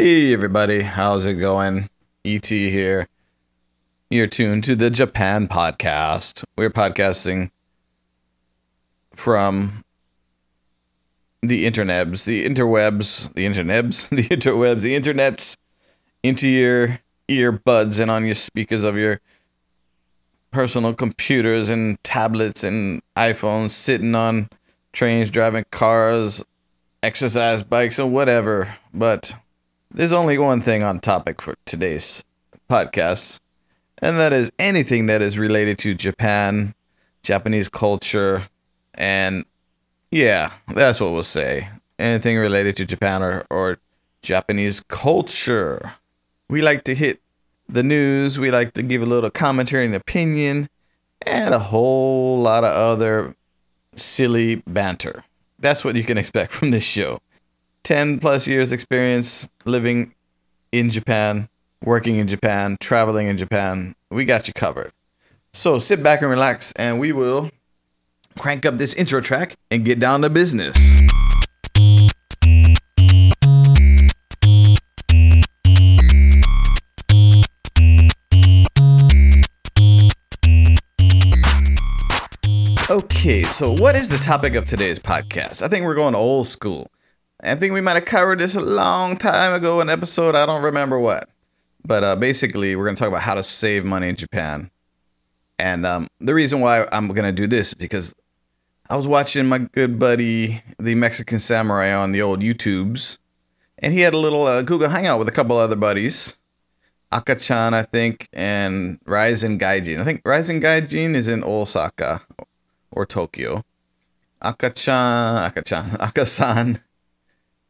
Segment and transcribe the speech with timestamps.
[0.00, 1.90] Hey everybody, how's it going?
[2.24, 3.08] ET here.
[4.10, 6.44] You're tuned to the Japan podcast.
[6.56, 7.50] We're podcasting
[9.12, 9.82] from
[11.42, 15.56] the internets, the interwebs, the internets, the interwebs, the internets
[16.22, 19.20] into your earbuds and on your speakers of your
[20.52, 24.48] personal computers and tablets and iPhones, sitting on
[24.92, 26.44] trains, driving cars,
[27.02, 28.76] exercise bikes, and whatever.
[28.94, 29.34] But
[29.90, 32.24] there's only one thing on topic for today's
[32.70, 33.40] podcast,
[33.98, 36.74] and that is anything that is related to Japan,
[37.22, 38.48] Japanese culture,
[38.94, 39.44] and
[40.10, 41.68] yeah, that's what we'll say.
[41.98, 43.78] Anything related to Japan or, or
[44.22, 45.94] Japanese culture.
[46.48, 47.20] We like to hit
[47.68, 50.68] the news, we like to give a little commentary and opinion,
[51.22, 53.34] and a whole lot of other
[53.94, 55.24] silly banter.
[55.58, 57.20] That's what you can expect from this show.
[57.88, 60.14] 10 plus years experience living
[60.72, 61.48] in Japan,
[61.82, 63.94] working in Japan, traveling in Japan.
[64.10, 64.92] We got you covered.
[65.54, 67.50] So sit back and relax, and we will
[68.38, 70.76] crank up this intro track and get down to business.
[82.90, 85.62] Okay, so what is the topic of today's podcast?
[85.62, 86.90] I think we're going old school.
[87.40, 90.34] I think we might have covered this a long time ago in an episode.
[90.34, 91.28] I don't remember what.
[91.84, 94.70] But uh, basically, we're going to talk about how to save money in Japan.
[95.58, 98.14] And um, the reason why I'm going to do this is because
[98.90, 103.18] I was watching my good buddy, the Mexican Samurai, on the old YouTubes.
[103.78, 106.36] And he had a little uh, Google Hangout with a couple other buddies.
[107.12, 110.00] Akachan, I think, and Ryzen Gaijin.
[110.00, 112.22] I think Ryzen Gaijin is in Osaka
[112.90, 113.62] or Tokyo.
[114.42, 116.80] Akachan, Akachan, Akasan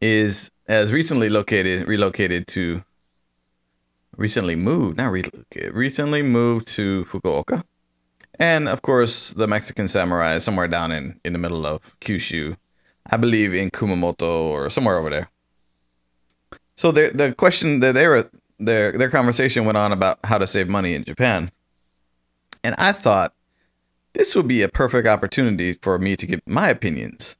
[0.00, 2.82] is has recently located relocated to
[4.16, 7.62] recently moved, not relocated, recently moved to Fukuoka.
[8.38, 12.56] And of course, the Mexican samurai is somewhere down in, in the middle of Kyushu.
[13.10, 15.30] I believe in Kumamoto or somewhere over there.
[16.76, 20.46] So the the question that they were their their conversation went on about how to
[20.46, 21.50] save money in Japan.
[22.62, 23.34] And I thought
[24.12, 27.36] this would be a perfect opportunity for me to give my opinions.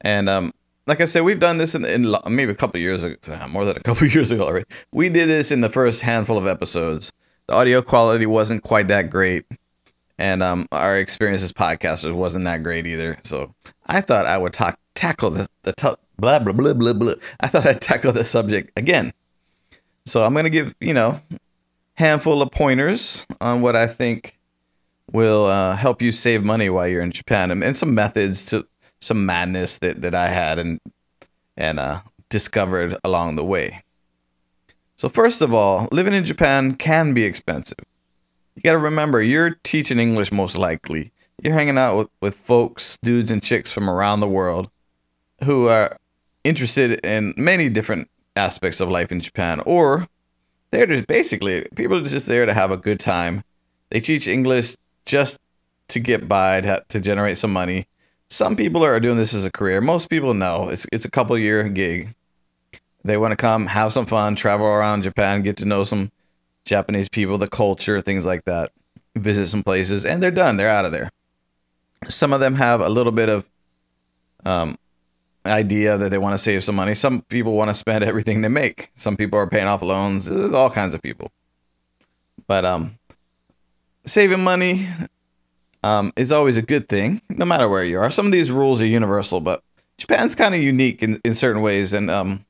[0.00, 0.52] And um,
[0.86, 3.76] like I said, we've done this in, in maybe a couple years ago, more than
[3.76, 4.66] a couple years ago already.
[4.92, 7.12] We did this in the first handful of episodes.
[7.46, 9.44] The audio quality wasn't quite that great,
[10.18, 13.18] and um, our experience as podcasters wasn't that great either.
[13.22, 13.54] So
[13.86, 17.14] I thought I would talk, tackle the the t- blah blah blah blah blah.
[17.38, 19.12] I thought I'd tackle the subject again.
[20.06, 21.20] So I'm gonna give you know
[21.94, 24.38] handful of pointers on what I think
[25.12, 28.66] will uh, help you save money while you're in Japan, and, some methods to
[29.00, 30.80] some madness that, that I had and
[31.56, 33.82] and uh, discovered along the way.
[34.96, 37.78] So first of all, living in Japan can be expensive.
[38.54, 41.12] You got to remember, you're teaching English most likely.
[41.42, 44.70] You're hanging out with, with folks, dudes and chicks from around the world
[45.44, 45.98] who are
[46.44, 50.08] interested in many different aspects of life in Japan, or
[50.70, 53.42] they're just basically people are just there to have a good time.
[53.90, 55.38] They teach English just
[55.88, 57.86] to get by to, to generate some money.
[58.28, 59.80] Some people are doing this as a career.
[59.80, 62.14] Most people know it's it's a couple year gig.
[63.04, 66.10] They want to come, have some fun, travel around Japan, get to know some
[66.64, 68.72] Japanese people, the culture, things like that.
[69.14, 70.56] Visit some places, and they're done.
[70.56, 71.10] They're out of there.
[72.08, 73.48] Some of them have a little bit of
[74.44, 74.76] um,
[75.46, 76.94] idea that they want to save some money.
[76.94, 78.90] Some people want to spend everything they make.
[78.96, 80.24] Some people are paying off loans.
[80.26, 81.30] There's all kinds of people.
[82.46, 82.98] But um,
[84.04, 84.88] saving money
[85.86, 88.10] um, is always a good thing, no matter where you are.
[88.10, 89.62] Some of these rules are universal, but
[89.98, 91.92] Japan's kind of unique in, in certain ways.
[91.92, 92.44] And um,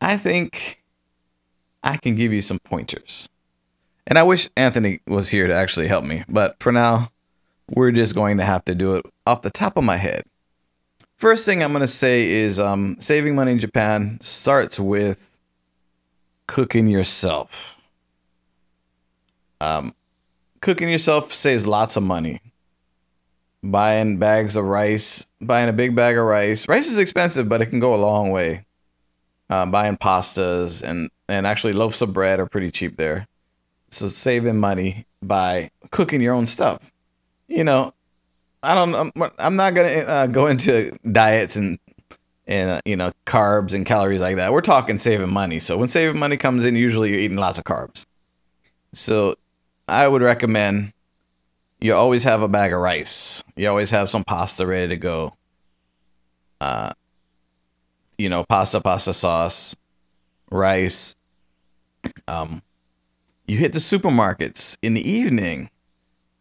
[0.00, 0.80] I think
[1.82, 3.28] I can give you some pointers.
[4.06, 6.22] And I wish Anthony was here to actually help me.
[6.28, 7.10] But for now,
[7.68, 10.22] we're just going to have to do it off the top of my head.
[11.16, 15.36] First thing I'm going to say is um, saving money in Japan starts with
[16.46, 17.76] cooking yourself.
[19.60, 19.94] Um,
[20.60, 22.40] cooking yourself saves lots of money.
[23.62, 26.66] Buying bags of rice, buying a big bag of rice.
[26.66, 28.64] Rice is expensive, but it can go a long way.
[29.50, 33.26] Uh, buying pastas and and actually loaves of bread are pretty cheap there.
[33.90, 36.90] So saving money by cooking your own stuff.
[37.48, 37.92] You know,
[38.62, 38.94] I don't.
[38.94, 41.78] I'm, I'm not gonna uh, go into diets and
[42.46, 44.52] and uh, you know carbs and calories like that.
[44.52, 45.60] We're talking saving money.
[45.60, 48.06] So when saving money comes in, usually you're eating lots of carbs.
[48.94, 49.36] So
[49.90, 50.92] I would recommend
[51.80, 53.42] you always have a bag of rice.
[53.56, 55.34] You always have some pasta ready to go.
[56.60, 56.92] Uh,
[58.16, 59.74] you know, pasta, pasta sauce,
[60.50, 61.16] rice.
[62.28, 62.62] Um,
[63.46, 65.70] you hit the supermarkets in the evening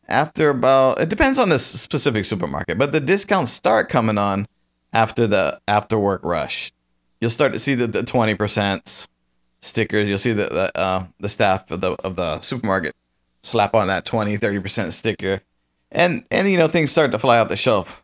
[0.07, 4.45] after about it depends on the specific supermarket, but the discounts start coming on
[4.93, 6.71] after the after work rush.
[7.19, 9.07] You'll start to see the, the 20%
[9.61, 10.07] stickers.
[10.07, 12.93] You'll see the the, uh, the staff of the of the supermarket
[13.41, 15.41] slap on that 20 30% sticker.
[15.91, 18.03] And and you know things start to fly off the shelf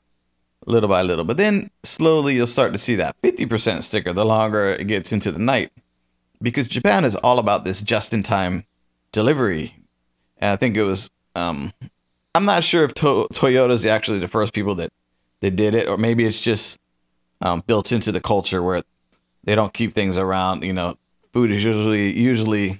[0.65, 1.25] little by little.
[1.25, 5.31] But then slowly you'll start to see that 50% sticker the longer it gets into
[5.31, 5.71] the night.
[6.41, 8.65] Because Japan is all about this just in time
[9.11, 9.75] delivery.
[10.39, 11.73] And I think it was um
[12.33, 14.91] I'm not sure if to- Toyota's actually the first people that
[15.39, 16.79] they did it, or maybe it's just
[17.41, 18.81] um, built into the culture where
[19.45, 20.63] they don't keep things around.
[20.63, 20.97] You know,
[21.31, 22.79] food is usually usually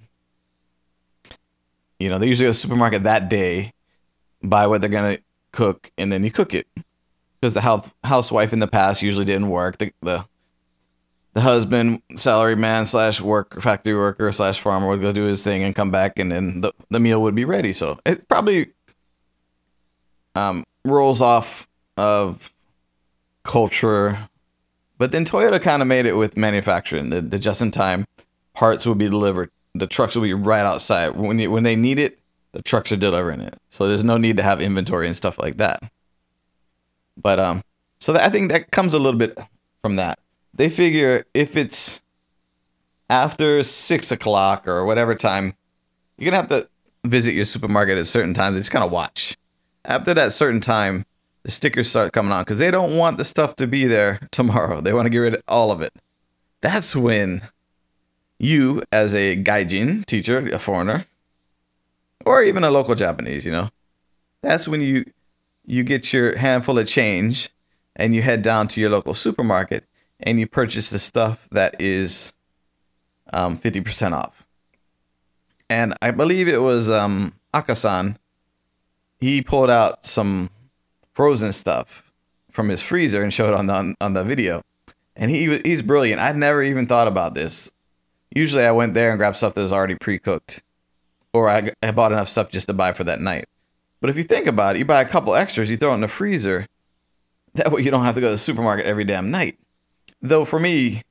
[1.99, 3.73] you know they usually go to the supermarket that day,
[4.41, 5.19] buy what they're gonna
[5.51, 6.67] cook, and then you cook it
[7.39, 9.77] because the house housewife in the past usually didn't work.
[9.77, 10.25] The the
[11.35, 15.63] the husband, salary man slash work factory worker slash farmer would go do his thing
[15.63, 17.73] and come back, and then the, the meal would be ready.
[17.73, 18.71] So it probably
[20.33, 21.67] um, rolls off
[21.97, 22.53] of
[23.43, 24.29] culture.
[24.97, 27.09] But then Toyota kind of made it with manufacturing.
[27.09, 28.05] The, the just in time
[28.53, 29.51] parts would be delivered.
[29.77, 31.15] The trucks will be right outside.
[31.15, 32.19] When, you, when they need it,
[32.53, 33.55] the trucks are delivering it.
[33.69, 35.83] So there's no need to have inventory and stuff like that.
[37.17, 37.63] But um,
[37.99, 39.37] so that, I think that comes a little bit
[39.81, 40.19] from that.
[40.53, 42.01] They figure if it's
[43.09, 45.53] after six o'clock or whatever time,
[46.17, 46.69] you're gonna have to
[47.03, 48.57] visit your supermarket at certain times.
[48.57, 49.37] Just kind of watch
[49.87, 51.05] after that certain time,
[51.43, 54.81] the stickers start coming on because they don't want the stuff to be there tomorrow.
[54.81, 55.93] They want to get rid of all of it.
[56.61, 57.41] That's when
[58.37, 61.05] you, as a gaijin teacher, a foreigner,
[62.25, 63.69] or even a local Japanese, you know,
[64.41, 65.05] that's when you
[65.65, 67.49] you get your handful of change
[67.95, 69.83] and you head down to your local supermarket
[70.19, 72.33] and you purchase the stuff that is
[73.33, 74.45] um, 50% off.
[75.67, 78.17] And I believe it was um, Akasan
[79.19, 80.49] he pulled out some
[81.13, 82.11] frozen stuff
[82.51, 84.61] from his freezer and showed on the on the video.
[85.15, 86.21] And he he's brilliant.
[86.21, 87.71] I'd never even thought about this.
[88.35, 90.61] Usually, I went there and grabbed stuff that was already pre cooked,
[91.33, 93.45] or I, I bought enough stuff just to buy for that night.
[94.01, 96.01] But if you think about it, you buy a couple extras, you throw it in
[96.01, 96.67] the freezer.
[97.55, 99.57] That way, you don't have to go to the supermarket every damn night.
[100.21, 101.01] Though for me,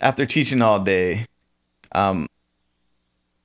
[0.00, 1.26] after teaching all day,
[1.92, 2.26] um,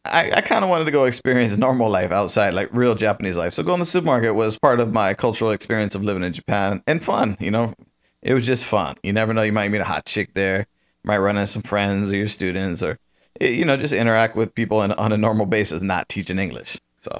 [0.05, 3.53] I, I kind of wanted to go experience normal life outside, like real Japanese life.
[3.53, 6.83] So going to the supermarket was part of my cultural experience of living in Japan
[6.85, 7.37] and fun.
[7.39, 7.73] You know,
[8.21, 8.95] it was just fun.
[9.01, 10.67] You never know, you might meet a hot chick there,
[11.05, 12.99] might run into some friends or your students, or
[13.39, 16.77] you know, just interact with people in, on a normal basis, not teaching English.
[17.01, 17.19] So,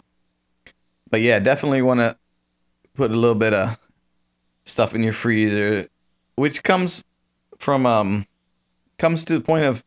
[1.10, 2.18] but yeah, definitely want to
[2.94, 3.78] put a little bit of
[4.64, 5.88] stuff in your freezer,
[6.36, 7.04] which comes
[7.58, 8.26] from um
[8.98, 9.84] comes to the point of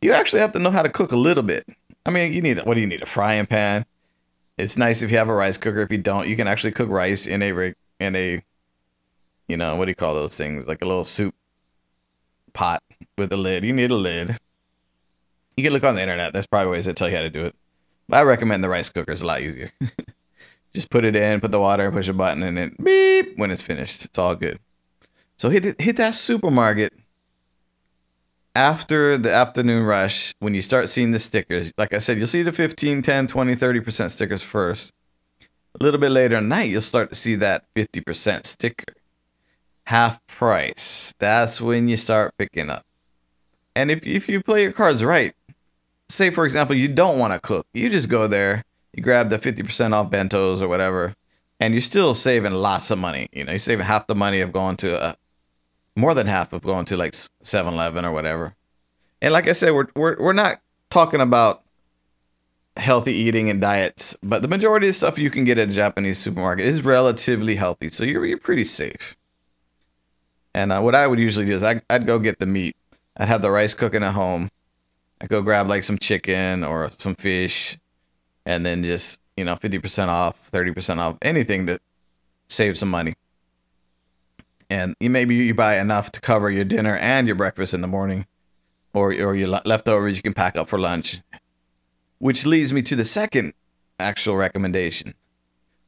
[0.00, 1.64] you actually have to know how to cook a little bit
[2.04, 3.02] I mean, you need what do you need?
[3.02, 3.86] A frying pan.
[4.58, 5.80] It's nice if you have a rice cooker.
[5.80, 8.42] If you don't, you can actually cook rice in a in a,
[9.48, 10.66] you know, what do you call those things?
[10.66, 11.34] Like a little soup
[12.52, 12.82] pot
[13.18, 13.64] with a lid.
[13.64, 14.36] You need a lid.
[15.56, 16.32] You can look on the internet.
[16.32, 17.54] There's probably ways that tell you how to do it.
[18.08, 19.12] But I recommend the rice cooker.
[19.12, 19.70] It's a lot easier.
[20.74, 23.60] Just put it in, put the water, push a button, and it beep when it's
[23.60, 24.06] finished.
[24.06, 24.58] It's all good.
[25.36, 26.94] So hit hit that supermarket
[28.54, 32.42] after the afternoon rush, when you start seeing the stickers, like I said, you'll see
[32.42, 34.92] the 15, 10, 20, 30% stickers first.
[35.80, 38.94] A little bit later at night, you'll start to see that 50% sticker.
[39.86, 41.14] Half price.
[41.18, 42.84] That's when you start picking up.
[43.74, 45.34] And if, if you play your cards right,
[46.08, 49.38] say for example, you don't want to cook, you just go there, you grab the
[49.38, 51.14] 50% off bentos or whatever,
[51.58, 53.28] and you're still saving lots of money.
[53.32, 55.16] You know, you're saving half the money of going to a,
[55.96, 58.54] more than half of going to like 7-Eleven or whatever.
[59.20, 60.60] And like I said, we're we're we're not
[60.90, 61.62] talking about
[62.76, 66.18] healthy eating and diets, but the majority of stuff you can get at a Japanese
[66.18, 69.16] supermarket is relatively healthy, so you're you're pretty safe.
[70.54, 72.76] And uh, what I would usually do is I, I'd go get the meat.
[73.16, 74.48] I'd have the rice cooking at home.
[75.20, 77.78] I'd go grab like some chicken or some fish,
[78.46, 81.80] and then just you know 50% off, 30% off, anything that
[82.48, 83.14] saves some money
[84.72, 87.86] and you maybe you buy enough to cover your dinner and your breakfast in the
[87.86, 88.24] morning,
[88.94, 91.20] or or your leftovers you can pack up for lunch.
[92.18, 93.52] Which leads me to the second
[93.98, 95.12] actual recommendation.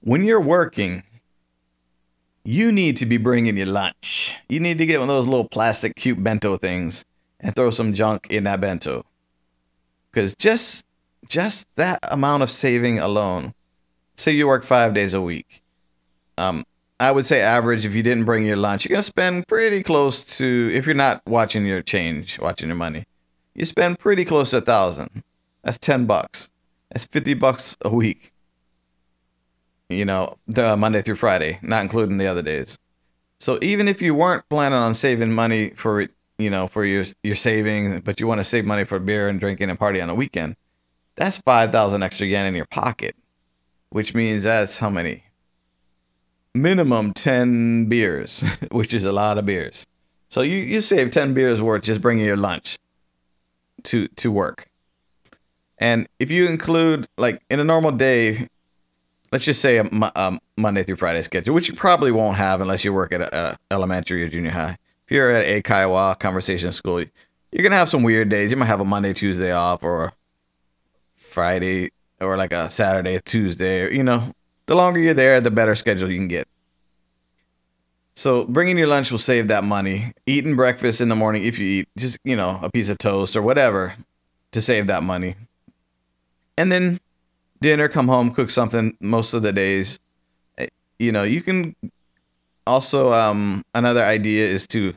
[0.00, 1.02] When you're working,
[2.44, 4.36] you need to be bringing your lunch.
[4.50, 7.06] You need to get one of those little plastic cute bento things
[7.44, 9.04] and throw some junk in that bento.
[10.12, 10.84] Cuz just
[11.28, 13.54] just that amount of saving alone.
[14.16, 15.62] Say you work 5 days a week.
[16.36, 16.64] Um
[16.98, 20.24] I would say average if you didn't bring your lunch, you're gonna spend pretty close
[20.38, 23.04] to if you're not watching your change, watching your money.
[23.54, 25.22] you spend pretty close to a thousand.
[25.62, 26.50] That's ten bucks.
[26.90, 28.32] That's fifty bucks a week.
[29.88, 32.78] You know, the Monday through Friday, not including the other days.
[33.38, 36.08] So even if you weren't planning on saving money for
[36.44, 39.40] you know for your your savings, but you want to save money for beer and
[39.40, 40.56] drinking and party on the weekend,
[41.16, 43.16] that's five thousand extra yen in your pocket,
[43.88, 45.24] which means that's how many?
[46.54, 49.86] Minimum ten beers, which is a lot of beers.
[50.28, 52.78] So you you save ten beers worth just bringing your lunch
[53.84, 54.68] to to work.
[55.78, 58.48] And if you include like in a normal day,
[59.32, 62.84] let's just say a, a Monday through Friday schedule, which you probably won't have unless
[62.84, 64.76] you work at a, a elementary or junior high.
[65.14, 68.50] You're at a eikaiwa conversation school, you're gonna have some weird days.
[68.50, 70.12] You might have a Monday, Tuesday off, or
[71.14, 73.94] Friday, or like a Saturday, Tuesday.
[73.94, 74.33] You know,
[74.66, 76.49] the longer you're there, the better schedule you can get.
[78.16, 80.14] So bringing your lunch will save that money.
[80.26, 83.37] Eating breakfast in the morning, if you eat just you know a piece of toast
[83.37, 83.94] or whatever,
[84.50, 85.37] to save that money.
[86.59, 86.99] And then
[87.61, 90.00] dinner, come home, cook something most of the days.
[90.59, 90.66] Eh,
[90.99, 91.76] you know, you can
[92.66, 94.92] also um another idea is to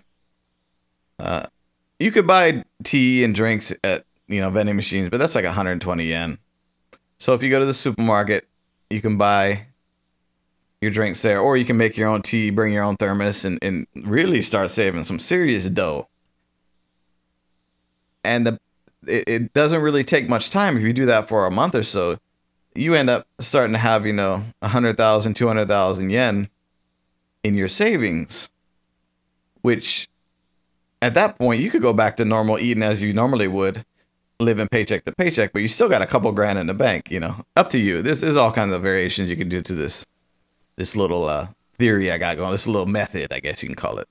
[1.19, 1.47] uh
[1.99, 6.03] you could buy tea and drinks at you know vending machines, but that's like 120
[6.05, 6.37] yen.
[7.19, 8.47] So if you go to the supermarket,
[8.89, 9.67] you can buy
[10.81, 13.57] your drinks there, or you can make your own tea, bring your own thermos, and,
[13.63, 16.07] and really start saving some serious dough.
[18.23, 18.59] And the
[19.07, 21.83] it, it doesn't really take much time if you do that for a month or
[21.83, 22.17] so.
[22.75, 26.49] You end up starting to have, you know, 100,000, 200,000 yen
[27.43, 28.49] in your savings,
[29.61, 30.09] which
[31.01, 33.85] at that point you could go back to normal eating as you normally would,
[34.39, 37.19] living paycheck to paycheck, but you still got a couple grand in the bank, you
[37.19, 37.43] know.
[37.55, 38.01] Up to you.
[38.01, 40.05] This is all kinds of variations you can do to this
[40.75, 41.47] this little uh,
[41.79, 44.07] theory I got going, this little method, I guess you can call it.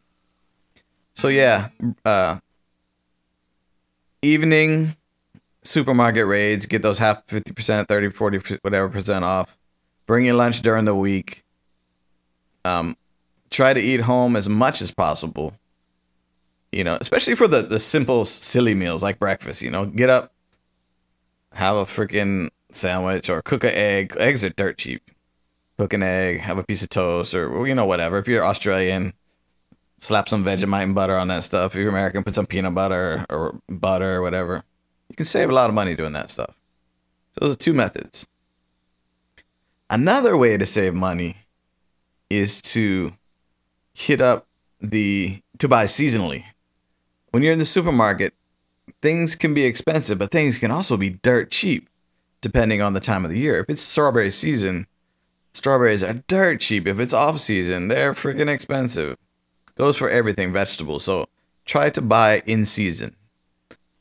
[1.14, 1.69] So yeah,
[2.05, 2.38] uh,
[4.21, 4.97] evening
[5.62, 9.57] supermarket raids, get those half 50%, 30, 40, whatever percent off.
[10.07, 11.45] Bring your lunch during the week.
[12.64, 12.97] Um,
[13.50, 15.55] try to eat home as much as possible.
[16.73, 19.62] You know, especially for the, the simple, silly meals like breakfast.
[19.62, 20.32] You know, get up,
[21.52, 24.16] have a freaking sandwich or cook an egg.
[24.18, 25.11] Eggs are dirt cheap
[25.78, 28.18] cook an egg, have a piece of toast, or you know whatever.
[28.18, 29.12] If you're Australian,
[29.99, 31.75] slap some Vegemite and butter on that stuff.
[31.75, 34.64] If you're American, put some peanut butter or butter or whatever.
[35.08, 36.54] You can save a lot of money doing that stuff.
[37.32, 38.26] So those are two methods.
[39.88, 41.37] Another way to save money
[42.28, 43.12] is to
[43.94, 44.49] hit up
[44.80, 46.44] the to buy seasonally.
[47.37, 48.33] When you're in the supermarket,
[49.02, 51.90] things can be expensive, but things can also be dirt cheap
[52.40, 53.61] depending on the time of the year.
[53.61, 54.87] If it's strawberry season,
[55.52, 56.87] Strawberries are dirt cheap.
[56.87, 59.19] If it's off season, they're freaking expensive.
[59.75, 60.99] Goes for everything vegetable.
[60.99, 61.26] So
[61.66, 63.14] try to buy in season.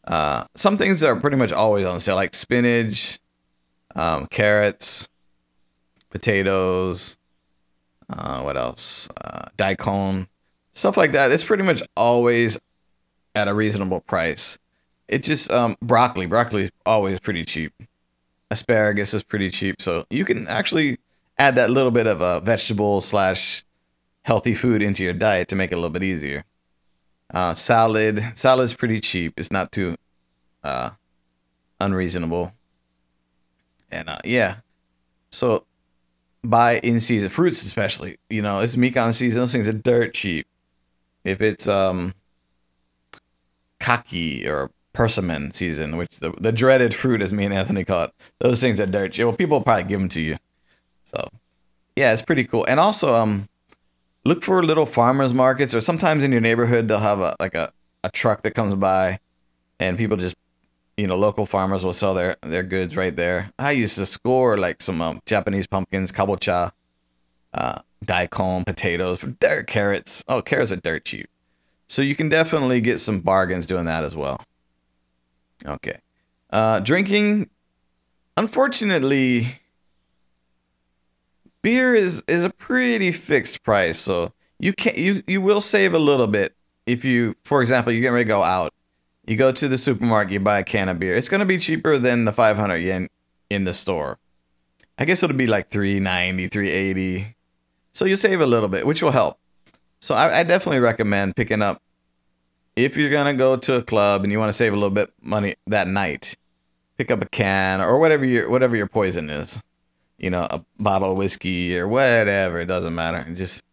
[0.05, 3.19] Uh, some things are pretty much always on sale, like spinach,
[3.97, 5.09] um, carrots,
[6.09, 7.17] potatoes.
[8.09, 9.09] Uh, what else?
[9.19, 10.29] Uh, daikon,
[10.71, 11.33] stuff like that.
[11.33, 12.57] It's pretty much always
[13.35, 14.57] at a reasonable price.
[15.07, 16.25] It just um, broccoli.
[16.25, 17.73] Broccoli is always pretty cheap.
[18.49, 20.97] Asparagus is pretty cheap, so you can actually
[21.37, 23.63] add that little bit of a vegetable slash
[24.23, 26.43] healthy food into your diet to make it a little bit easier.
[27.33, 29.33] Uh, salad, salad's pretty cheap.
[29.37, 29.95] It's not too
[30.63, 30.91] uh,
[31.79, 32.53] unreasonable.
[33.91, 34.57] And uh, yeah,
[35.29, 35.65] so
[36.43, 38.17] buy in season fruits, especially.
[38.29, 39.41] You know, it's Mikan season.
[39.41, 40.47] Those things are dirt cheap.
[41.23, 42.13] If it's um
[43.79, 48.11] kaki or persimmon season, which the, the dreaded fruit, as me and Anthony call it,
[48.39, 49.17] those things are dirt.
[49.19, 50.37] Well, people probably give them to you.
[51.03, 51.29] So,
[51.95, 52.65] yeah, it's pretty cool.
[52.67, 53.49] And also, um,
[54.23, 57.71] look for little farmers markets, or sometimes in your neighborhood they'll have a like a,
[58.03, 59.19] a truck that comes by,
[59.79, 60.35] and people just,
[60.97, 63.51] you know, local farmers will sell their their goods right there.
[63.59, 66.71] I used to score like some um, Japanese pumpkins, kabocha,
[67.53, 70.23] uh, daikon, potatoes, dirt carrots.
[70.27, 71.29] Oh, carrots are dirt cheap,
[71.87, 74.41] so you can definitely get some bargains doing that as well.
[75.65, 75.99] Okay,
[76.51, 77.49] uh, drinking.
[78.37, 79.47] Unfortunately,
[81.61, 85.99] beer is is a pretty fixed price, so you can you you will save a
[85.99, 88.73] little bit if you, for example, you get ready to go out,
[89.25, 91.15] you go to the supermarket, you buy a can of beer.
[91.15, 93.09] It's gonna be cheaper than the 500 yen
[93.49, 94.19] in the store.
[94.97, 97.35] I guess it'll be like 390, 380.
[97.91, 99.39] So you save a little bit, which will help.
[100.05, 101.81] So I, I definitely recommend picking up
[102.75, 105.11] if you're gonna go to a club and you want to save a little bit
[105.21, 106.35] money that night.
[106.97, 109.61] Pick up a can or whatever your whatever your poison is
[110.17, 112.59] you know, a bottle of whiskey or whatever.
[112.59, 113.25] It doesn't matter.
[113.33, 113.63] Just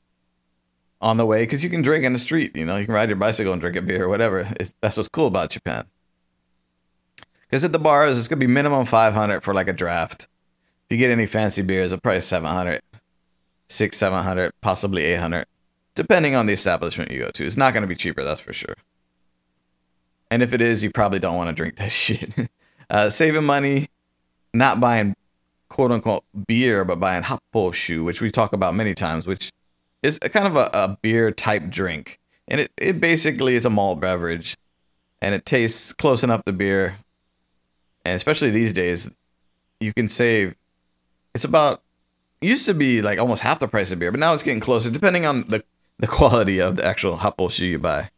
[1.01, 2.57] on the way, because you can drink in the street.
[2.57, 4.49] You know, you can ride your bicycle and drink a beer or whatever.
[4.59, 5.87] It's, that's what's cool about Japan.
[7.43, 10.29] Because at the bars, it's gonna be minimum 500 for like a draft.
[10.87, 12.83] If you get any fancy beers, it's probably 700,
[13.69, 15.47] six, 700, possibly 800,
[15.95, 17.47] depending on the establishment you go to.
[17.47, 18.75] It's not gonna be cheaper, that's for sure.
[20.33, 22.33] And if it is, you probably don't want to drink that shit.
[22.89, 23.89] uh, saving money,
[24.55, 25.15] not buying
[25.69, 29.53] quote unquote beer, but buying happoshu, which we talk about many times, which
[30.03, 32.19] is a kind of a, a beer type drink.
[32.49, 34.57] And it, it basically is a malt beverage
[35.21, 36.97] and it tastes close enough to beer.
[38.05, 39.11] And especially these days,
[39.81, 40.55] you can save.
[41.35, 41.83] It's about
[42.41, 44.91] used to be like almost half the price of beer, but now it's getting closer
[44.91, 45.63] depending on the
[46.03, 48.11] the quality of the actual happoshu you buy.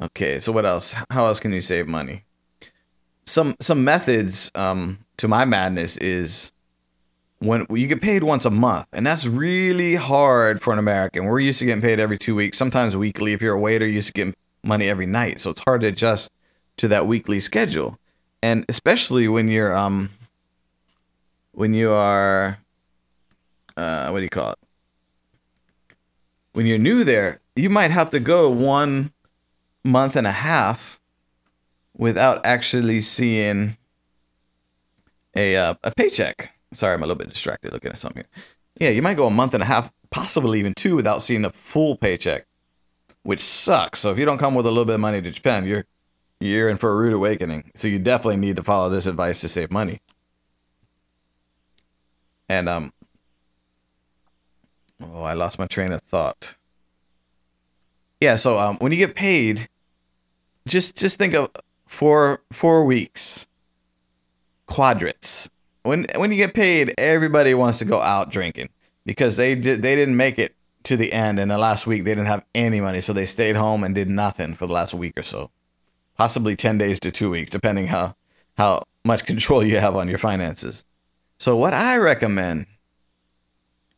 [0.00, 0.94] Okay, so what else?
[1.10, 2.22] How else can you save money?
[3.26, 6.52] Some some methods um, to my madness is
[7.40, 11.24] when you get paid once a month, and that's really hard for an American.
[11.24, 13.32] We're used to getting paid every two weeks, sometimes weekly.
[13.32, 15.88] If you're a waiter, you're used to get money every night, so it's hard to
[15.88, 16.30] adjust
[16.76, 17.98] to that weekly schedule,
[18.40, 20.10] and especially when you're um
[21.50, 22.58] when you are
[23.76, 24.58] uh what do you call it
[26.52, 29.12] when you're new there, you might have to go one
[29.84, 31.00] month and a half
[31.96, 33.76] without actually seeing
[35.34, 36.52] a uh, a paycheck.
[36.72, 38.24] Sorry, I'm a little bit distracted looking at something.
[38.76, 38.88] Here.
[38.88, 41.50] Yeah, you might go a month and a half, possibly even two, without seeing a
[41.50, 42.46] full paycheck,
[43.22, 44.00] which sucks.
[44.00, 45.84] So if you don't come with a little bit of money to Japan, you're
[46.40, 47.70] you're in for a rude awakening.
[47.74, 50.00] So you definitely need to follow this advice to save money.
[52.48, 52.92] And um,
[55.22, 56.56] oh, I lost my train of thought.
[58.20, 59.68] Yeah, so um, when you get paid,
[60.66, 61.50] just just think of
[61.86, 63.48] four four weeks.
[64.66, 65.50] Quadrants.
[65.82, 68.68] When when you get paid everybody wants to go out drinking
[69.04, 72.12] because they did they didn't make it to the end and the last week they
[72.12, 75.18] didn't have any money so they stayed home and did nothing for the last week
[75.18, 75.50] or so.
[76.16, 78.14] Possibly 10 days to 2 weeks depending how
[78.56, 80.84] how much control you have on your finances.
[81.38, 82.66] So what i recommend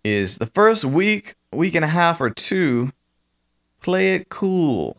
[0.05, 2.93] is the first week week and a half or two
[3.81, 4.97] play it cool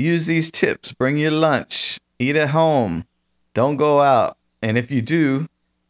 [0.00, 0.92] use these tips.
[0.92, 2.00] Bring your lunch.
[2.18, 3.04] Eat at home.
[3.54, 4.36] Don't go out.
[4.62, 5.46] And if you do,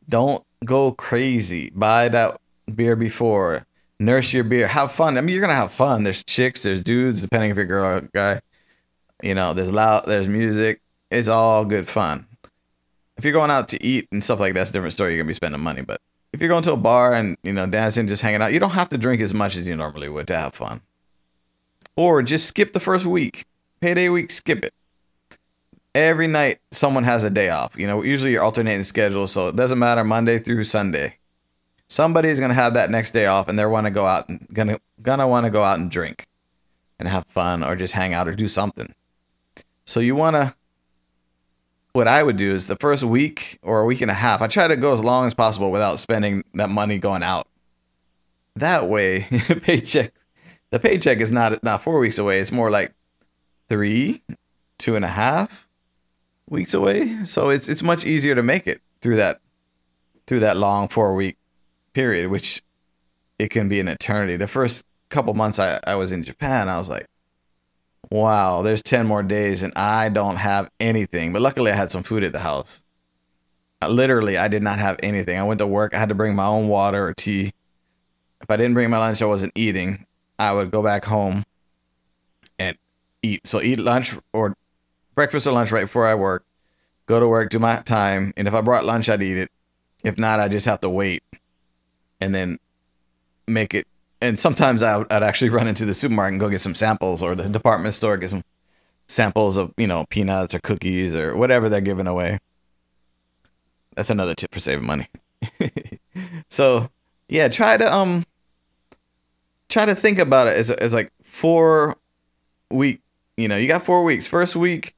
[0.09, 1.71] don't go crazy.
[1.75, 2.41] Buy that
[2.75, 3.67] beer before.
[3.99, 4.67] Nurse your beer.
[4.67, 5.19] Have fun.
[5.19, 6.05] I mean, you're gonna have fun.
[6.05, 6.63] There's chicks.
[6.63, 7.23] There's dudes.
[7.23, 8.41] Depending if you're a girl or guy.
[9.23, 10.05] You know, there's loud.
[10.07, 10.81] There's music.
[11.11, 12.27] It's all good fun.
[13.17, 15.13] If you're going out to eat and stuff like that, that's a different story.
[15.13, 15.83] You're gonna be spending money.
[15.83, 16.01] But
[16.33, 18.71] if you're going to a bar and you know dancing, just hanging out, you don't
[18.71, 20.81] have to drink as much as you normally would to have fun.
[21.97, 23.47] Or just skip the first week
[23.81, 24.75] payday week, skip it.
[25.95, 27.75] Every night, someone has a day off.
[27.77, 31.17] You know, usually you're alternating schedules, so it doesn't matter Monday through Sunday.
[31.89, 34.79] Somebody's gonna have that next day off, and they're want to go out and gonna
[35.03, 36.27] gonna want to go out and drink,
[36.99, 38.95] and have fun, or just hang out or do something.
[39.85, 40.55] So you wanna.
[41.93, 44.47] What I would do is the first week or a week and a half, I
[44.47, 47.49] try to go as long as possible without spending that money going out.
[48.57, 49.23] That way,
[49.63, 50.13] paycheck,
[50.71, 52.41] the paycheck is not not four weeks away.
[52.41, 52.93] It's more like
[53.69, 54.23] three,
[54.79, 55.69] two and a half
[56.49, 57.25] weeks away.
[57.25, 59.41] So it's it's much easier to make it through that
[60.27, 61.37] through that long four week
[61.93, 62.63] period, which
[63.39, 64.37] it can be an eternity.
[64.37, 67.07] The first couple months I, I was in Japan, I was like,
[68.11, 71.33] wow, there's 10 more days and I don't have anything.
[71.33, 72.83] But luckily I had some food at the house.
[73.87, 75.39] Literally, I did not have anything.
[75.39, 77.53] I went to work, I had to bring my own water or tea.
[78.41, 80.07] If I didn't bring my lunch, I wasn't eating.
[80.39, 81.45] I would go back home
[82.59, 82.77] and
[83.23, 83.47] eat.
[83.47, 84.57] So eat lunch or
[85.15, 86.45] breakfast or lunch right before I work.
[87.07, 89.51] Go to work, do my time, and if I brought lunch, I'd eat it.
[90.05, 91.23] If not, I just have to wait,
[92.21, 92.59] and then
[93.47, 93.87] make it.
[94.21, 97.35] And sometimes I'd, I'd actually run into the supermarket and go get some samples, or
[97.35, 98.45] the department store get some
[99.09, 102.39] samples of you know peanuts or cookies or whatever they're giving away.
[103.97, 105.09] That's another tip for saving money.
[106.51, 106.91] so
[107.29, 108.25] yeah, try to um
[109.69, 111.97] try to think about it as as like four
[112.71, 113.01] week
[113.37, 114.27] you know, you got four weeks.
[114.27, 114.95] First week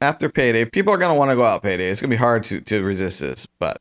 [0.00, 1.88] after payday, people are gonna want to go out payday.
[1.88, 3.80] It's gonna be hard to to resist this, but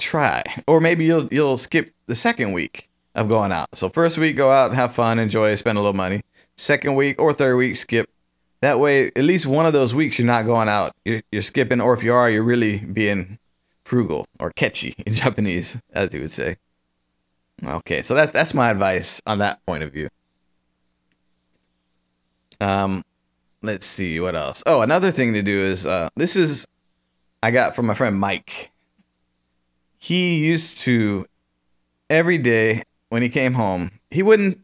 [0.00, 0.42] try.
[0.66, 3.68] Or maybe you'll you'll skip the second week of going out.
[3.74, 6.22] So first week, go out, have fun, enjoy, spend a little money.
[6.56, 8.08] Second week or third week, skip.
[8.60, 10.92] That way, at least one of those weeks, you're not going out.
[11.04, 13.38] You're, you're skipping, or if you are, you're really being
[13.84, 16.56] frugal or kechi in Japanese, as you would say.
[17.64, 20.08] Okay, so that's that's my advice on that point of view.
[22.60, 23.02] Um,
[23.62, 24.62] let's see what else.
[24.66, 26.66] Oh, another thing to do is uh, this is
[27.42, 28.70] I got from my friend Mike.
[30.00, 31.26] He used to
[32.08, 34.60] every day when he came home, he wouldn't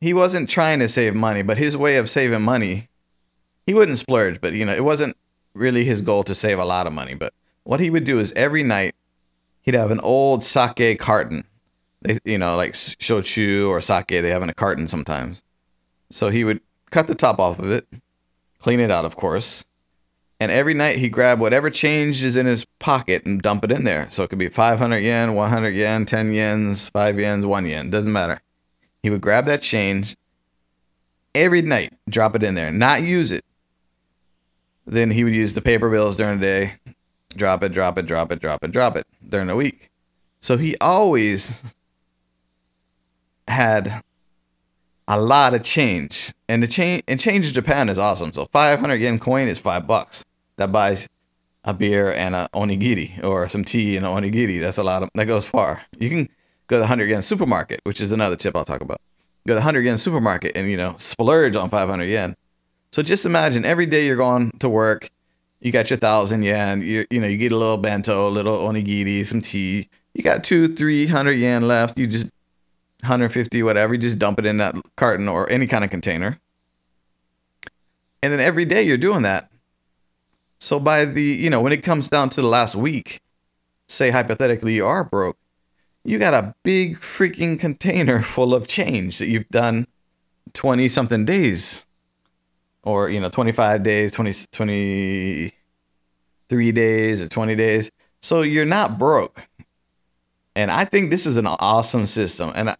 [0.00, 2.88] he wasn't trying to save money, but his way of saving money
[3.66, 5.16] he wouldn't splurge, but you know, it wasn't
[5.54, 7.14] really his goal to save a lot of money.
[7.14, 7.32] But
[7.64, 8.94] what he would do is every night
[9.62, 11.44] he'd have an old sake carton.
[12.00, 15.42] They, you know, like shochu or sake, they have in a carton sometimes.
[16.10, 17.86] So he would cut the top off of it,
[18.58, 19.64] clean it out, of course,
[20.42, 23.84] and every night he grab whatever change is in his pocket and dump it in
[23.84, 24.10] there.
[24.10, 28.12] So it could be 500 yen, 100 yen, 10 yens, 5 yens, 1 yen, doesn't
[28.12, 28.40] matter.
[29.04, 30.16] He would grab that change
[31.32, 33.44] every night, drop it in there, not use it.
[34.84, 36.72] Then he would use the paper bills during the day,
[37.36, 39.90] drop it, drop it, drop it, drop it, drop it during the week.
[40.40, 41.62] So he always
[43.46, 44.02] had
[45.06, 46.34] a lot of change.
[46.48, 48.32] And the change and change in Japan is awesome.
[48.32, 50.24] So 500 yen coin is 5 bucks
[50.56, 51.08] that buys
[51.64, 54.60] a beer and a onigiri or some tea and a onigiri.
[54.60, 55.82] That's a lot of that goes far.
[55.98, 56.28] You can
[56.66, 59.00] go to the 100 yen supermarket, which is another tip I'll talk about.
[59.46, 62.36] Go to the 100 yen supermarket and you know splurge on 500 yen.
[62.90, 65.08] So just imagine every day you're going to work,
[65.60, 66.82] you got your thousand yen.
[66.82, 69.88] You you know you get a little bento, a little onigiri, some tea.
[70.14, 71.96] You got two, three hundred yen left.
[71.96, 72.30] You just
[73.00, 73.94] 150, whatever.
[73.94, 76.38] You just dump it in that carton or any kind of container.
[78.22, 79.51] And then every day you're doing that
[80.62, 83.20] so by the, you know, when it comes down to the last week,
[83.88, 85.36] say hypothetically you are broke,
[86.04, 89.88] you got a big freaking container full of change that you've done
[90.52, 91.84] 20 something days
[92.84, 97.90] or, you know, 25 days, 20, 23 days or 20 days.
[98.20, 99.48] So you're not broke.
[100.54, 102.52] And I think this is an awesome system.
[102.54, 102.76] And I,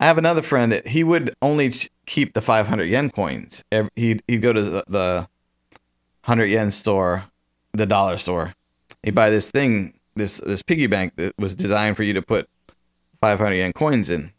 [0.00, 1.72] I have another friend that he would only
[2.06, 3.62] keep the 500 yen coins.
[3.94, 5.28] He'd, he'd go to the, the
[6.24, 7.24] 100 yen store,
[7.72, 8.54] the dollar store.
[9.02, 12.48] You buy this thing, this this piggy bank that was designed for you to put
[13.20, 14.32] 500 yen coins in.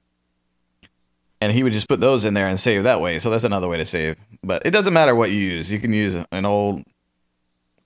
[1.40, 3.18] And he would just put those in there and save that way.
[3.18, 4.16] So that's another way to save.
[4.44, 5.72] But it doesn't matter what you use.
[5.72, 6.84] You can use an old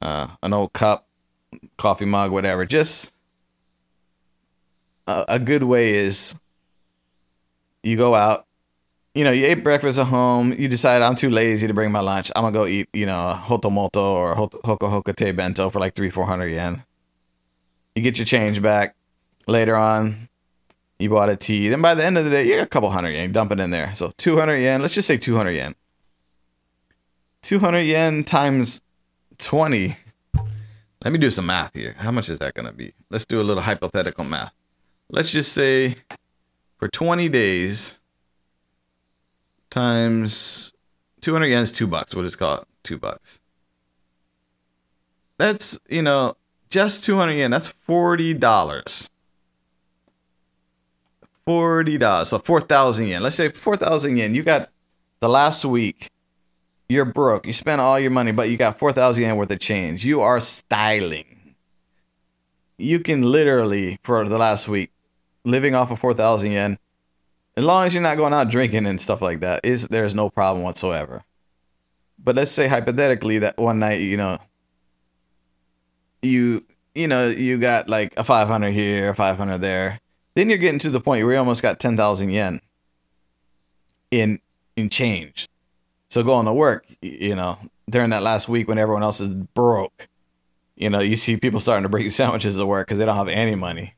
[0.01, 1.08] uh, an old cup,
[1.77, 2.65] coffee mug, whatever.
[2.65, 3.13] Just
[5.08, 6.36] a, a good way is
[7.84, 8.45] you go out,
[9.15, 10.54] you know, you ate breakfast at home.
[10.54, 12.32] You decide I'm too lazy to bring my lunch.
[12.36, 15.95] I'm gonna go eat, you know, Hotto Motto or hoko hoka te bento for like
[15.95, 16.84] three, four hundred yen.
[17.95, 18.95] You get your change back
[19.47, 20.28] later on.
[20.99, 21.69] You bought a tea.
[21.69, 23.32] Then by the end of the day, you got a couple hundred yen.
[23.32, 23.95] Dump it in there.
[23.95, 24.82] So 200 yen.
[24.82, 25.75] Let's just say 200 yen.
[27.41, 28.82] 200 yen times
[29.38, 29.95] 20.
[31.04, 31.95] Let me do some math here.
[31.99, 32.93] How much is that to be?
[33.10, 34.54] Let's do a little hypothetical math.
[35.10, 35.95] Let's just say
[36.78, 37.99] for 20 days,
[39.75, 40.73] times
[41.19, 42.15] 200 yen is two bucks.
[42.15, 43.41] We'll just call it two bucks.
[45.38, 46.38] That's, you know,
[46.69, 47.51] just 200 yen.
[47.51, 48.39] That's $40.
[51.45, 52.25] $40.
[52.25, 53.21] So 4,000 yen.
[53.21, 54.33] Let's say 4,000 yen.
[54.33, 54.69] You got
[55.19, 56.09] the last week.
[56.88, 57.45] You're broke.
[57.45, 60.05] You spent all your money, but you got 4,000 yen worth of change.
[60.05, 61.55] You are styling.
[62.77, 64.91] You can literally, for the last week,
[65.43, 66.77] living off of 4,000 yen,
[67.57, 70.29] as long as you're not going out drinking and stuff like that, is there's no
[70.29, 71.23] problem whatsoever.
[72.21, 74.39] But let's say hypothetically that one night, you know,
[76.21, 79.99] you you know you got like a 500 here, a 500 there.
[80.33, 82.59] Then you're getting to the point where you almost got 10,000 yen
[84.11, 84.39] in
[84.75, 85.47] in change.
[86.09, 87.57] So going to work, you know,
[87.89, 90.07] during that last week when everyone else is broke,
[90.75, 93.27] you know, you see people starting to bring sandwiches to work because they don't have
[93.29, 93.95] any money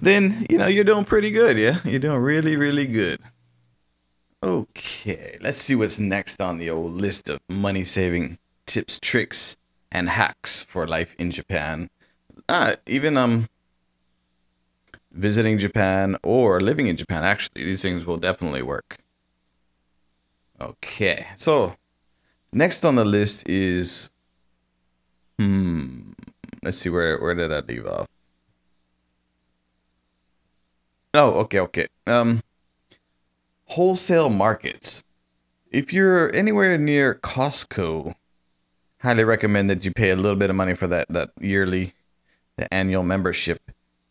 [0.00, 1.58] then you know you're doing pretty good.
[1.58, 3.20] Yeah, you're doing really, really good.
[4.42, 9.56] Okay, let's see what's next on the old list of money saving tips, tricks,
[9.90, 11.88] and hacks for life in Japan.
[12.48, 13.48] Uh, even um
[15.12, 17.24] visiting Japan or living in Japan.
[17.24, 18.98] Actually, these things will definitely work.
[20.60, 21.76] Okay, so
[22.52, 24.10] next on the list is
[25.38, 26.12] hmm.
[26.62, 28.06] Let's see where where did I leave off?
[31.16, 31.86] Oh, okay, okay.
[32.08, 32.42] Um,
[33.66, 35.04] wholesale markets.
[35.70, 38.14] If you're anywhere near Costco,
[38.98, 41.94] highly recommend that you pay a little bit of money for that that yearly,
[42.56, 43.60] the annual membership,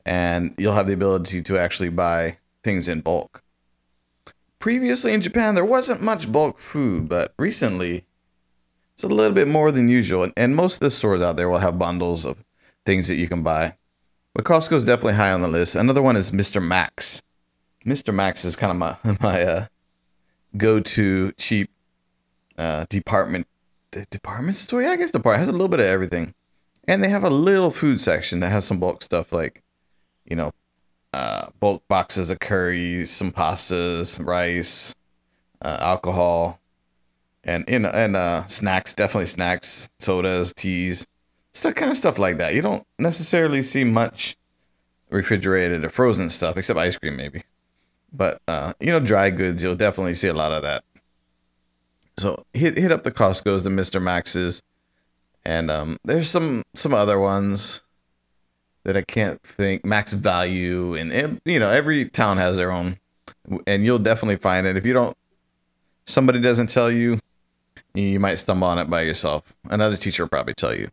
[0.05, 3.43] and you'll have the ability to actually buy things in bulk.
[4.59, 8.05] Previously in Japan, there wasn't much bulk food, but recently,
[8.93, 10.23] it's a little bit more than usual.
[10.23, 12.37] And, and most of the stores out there will have bundles of
[12.85, 13.75] things that you can buy.
[14.33, 15.75] But Costco is definitely high on the list.
[15.75, 16.63] Another one is Mr.
[16.63, 17.21] Max.
[17.85, 18.13] Mr.
[18.13, 19.65] Max is kind of my my uh,
[20.57, 21.69] go-to cheap
[22.57, 23.47] uh, department
[24.09, 24.81] department store.
[24.81, 26.33] Yeah, I guess department has a little bit of everything,
[26.87, 29.61] and they have a little food section that has some bulk stuff like,
[30.25, 30.51] you know,
[31.13, 34.95] uh, bulk boxes of curries, some pastas, rice,
[35.61, 36.59] uh, alcohol,
[37.43, 41.05] and know, and uh, snacks, definitely snacks, sodas, teas,
[41.53, 42.53] stuff, kind of stuff like that.
[42.53, 44.35] You don't necessarily see much
[45.09, 47.43] refrigerated or frozen stuff, except ice cream maybe.
[48.11, 50.83] But uh, you know, dry goods, you'll definitely see a lot of that.
[52.17, 54.61] So hit hit up the Costco's, the Mister Maxes,
[55.43, 57.83] and um, there's some some other ones
[58.83, 59.85] that I can't think.
[59.85, 62.99] Max Value, and, and you know, every town has their own,
[63.65, 65.17] and you'll definitely find it if you don't.
[66.05, 67.19] Somebody doesn't tell you,
[67.93, 69.53] you might stumble on it by yourself.
[69.69, 70.89] Another teacher will probably tell you.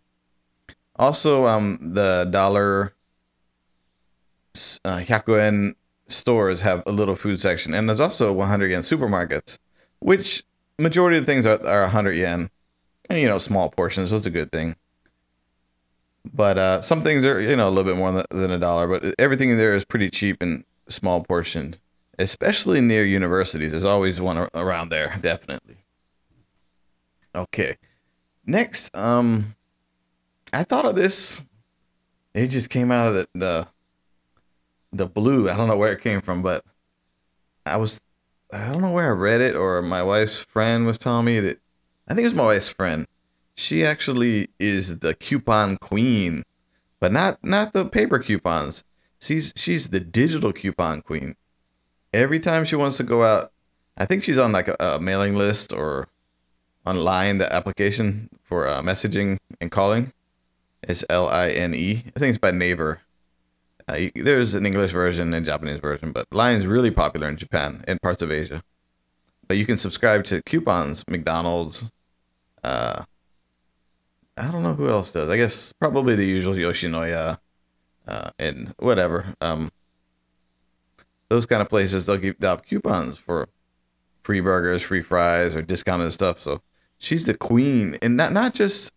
[1.01, 2.93] Also, um, the dollar
[4.85, 5.75] uh, Hyakuen
[6.09, 9.59] stores have a little food section, and there's also 100 yen supermarkets,
[10.01, 10.45] which
[10.79, 12.51] majority of the things are, are 100 yen.
[13.09, 14.77] And, you know, small portions, so it's a good thing.
[16.33, 19.15] But uh, some things are, you know, a little bit more than a dollar, but
[19.19, 21.81] everything there is pretty cheap and small portions,
[22.19, 23.73] especially near universities.
[23.73, 25.79] There's always one around there, definitely.
[27.35, 27.79] Okay.
[28.45, 29.55] Next, um,
[30.53, 31.45] I thought of this.
[32.35, 33.69] It just came out of the, the
[34.93, 35.49] the blue.
[35.49, 36.65] I don't know where it came from, but
[37.65, 38.01] I was
[38.53, 41.61] I don't know where I read it or my wife's friend was telling me that
[42.09, 43.07] I think it was my wife's friend.
[43.55, 46.45] She actually is the coupon queen,
[46.99, 48.85] but not not the paper coupons.
[49.21, 51.37] She's she's the digital coupon queen.
[52.13, 53.53] Every time she wants to go out,
[53.97, 56.09] I think she's on like a, a mailing list or
[56.87, 60.13] online the application for uh, messaging and calling.
[60.83, 62.05] It's L I N E.
[62.17, 63.01] I think it's by Naver.
[63.89, 68.01] Uh, there's an English version and Japanese version, but LINE's really popular in Japan and
[68.01, 68.63] parts of Asia.
[69.49, 71.85] But you can subscribe to coupons, McDonald's.
[72.63, 73.05] Uh,
[74.37, 75.29] I don't know who else does.
[75.29, 77.39] I guess probably the usual Yoshinoya,
[78.07, 79.35] uh, and whatever.
[79.41, 79.71] Um,
[81.29, 83.49] those kind of places they'll give have coupons for
[84.23, 86.41] free burgers, free fries, or discounted stuff.
[86.41, 86.63] So
[86.99, 88.93] she's the queen, and not not just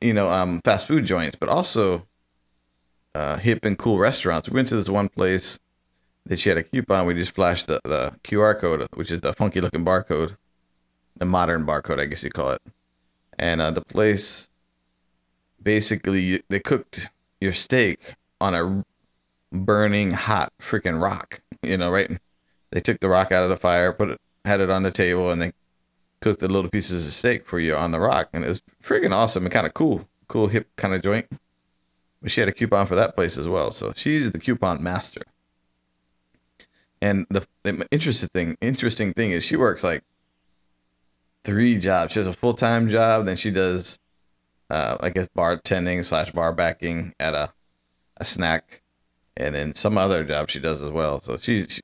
[0.00, 2.06] you know um, fast food joints, but also
[3.14, 4.48] uh, hip and cool restaurants.
[4.48, 5.58] We went to this one place
[6.26, 7.06] that she had a coupon.
[7.06, 10.36] We just flashed the, the QR code, which is the funky looking barcode,
[11.16, 12.62] the modern barcode, I guess you call it.
[13.38, 14.50] And uh, the place
[15.62, 17.10] basically they cooked
[17.40, 18.84] your steak on a
[19.52, 21.40] burning hot freaking rock.
[21.62, 22.10] You know, right?
[22.70, 25.30] They took the rock out of the fire, put it, had it on the table,
[25.30, 25.52] and they
[26.20, 29.12] cooked the little pieces of steak for you on the rock, and it was freaking
[29.12, 31.26] awesome and kind of cool, cool hip kind of joint.
[32.22, 33.70] But she had a coupon for that place as well.
[33.70, 35.22] So she's the coupon master.
[37.00, 40.02] And the, the interesting thing, interesting thing is she works like
[41.44, 42.12] three jobs.
[42.12, 43.98] She has a full time job, then she does,
[44.68, 47.52] uh, I guess, bartending slash bar backing at a,
[48.18, 48.82] a snack,
[49.36, 51.22] and then some other job she does as well.
[51.22, 51.80] So she, she,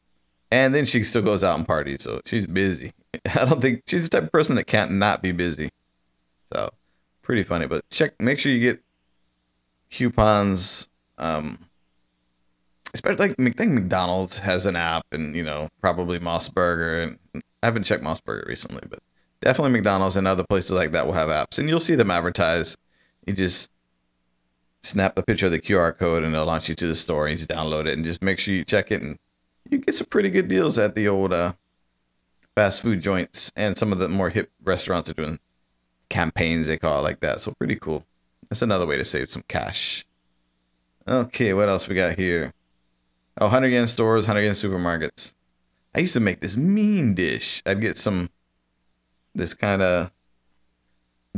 [0.50, 2.02] and then she still goes out and parties.
[2.02, 2.92] So she's busy.
[3.34, 5.70] I don't think she's the type of person that can't not be busy.
[6.52, 6.70] So
[7.22, 7.66] pretty funny.
[7.66, 8.82] But check, make sure you get
[9.90, 10.88] coupons.
[11.18, 11.58] Um,
[12.94, 17.18] especially like I think McDonald's has an app, and you know probably MOS Burger, and
[17.62, 19.00] I haven't checked MOS Burger recently, but
[19.40, 22.76] definitely McDonald's and other places like that will have apps, and you'll see them advertise.
[23.26, 23.70] You just
[24.82, 27.32] snap a picture of the QR code, and it'll launch you to the store, and
[27.32, 29.18] you just download it, and just make sure you check it, and
[29.70, 31.54] you get some pretty good deals at the old uh,
[32.54, 35.38] fast food joints, and some of the more hip restaurants are doing
[36.08, 37.40] campaigns they call it like that.
[37.40, 38.04] So pretty cool.
[38.48, 40.04] That's another way to save some cash.
[41.08, 42.52] Okay, what else we got here?
[43.38, 45.34] Oh, 100 yen stores, 100 yen supermarkets.
[45.94, 47.62] I used to make this mean dish.
[47.64, 48.30] I'd get some,
[49.34, 50.10] this kind of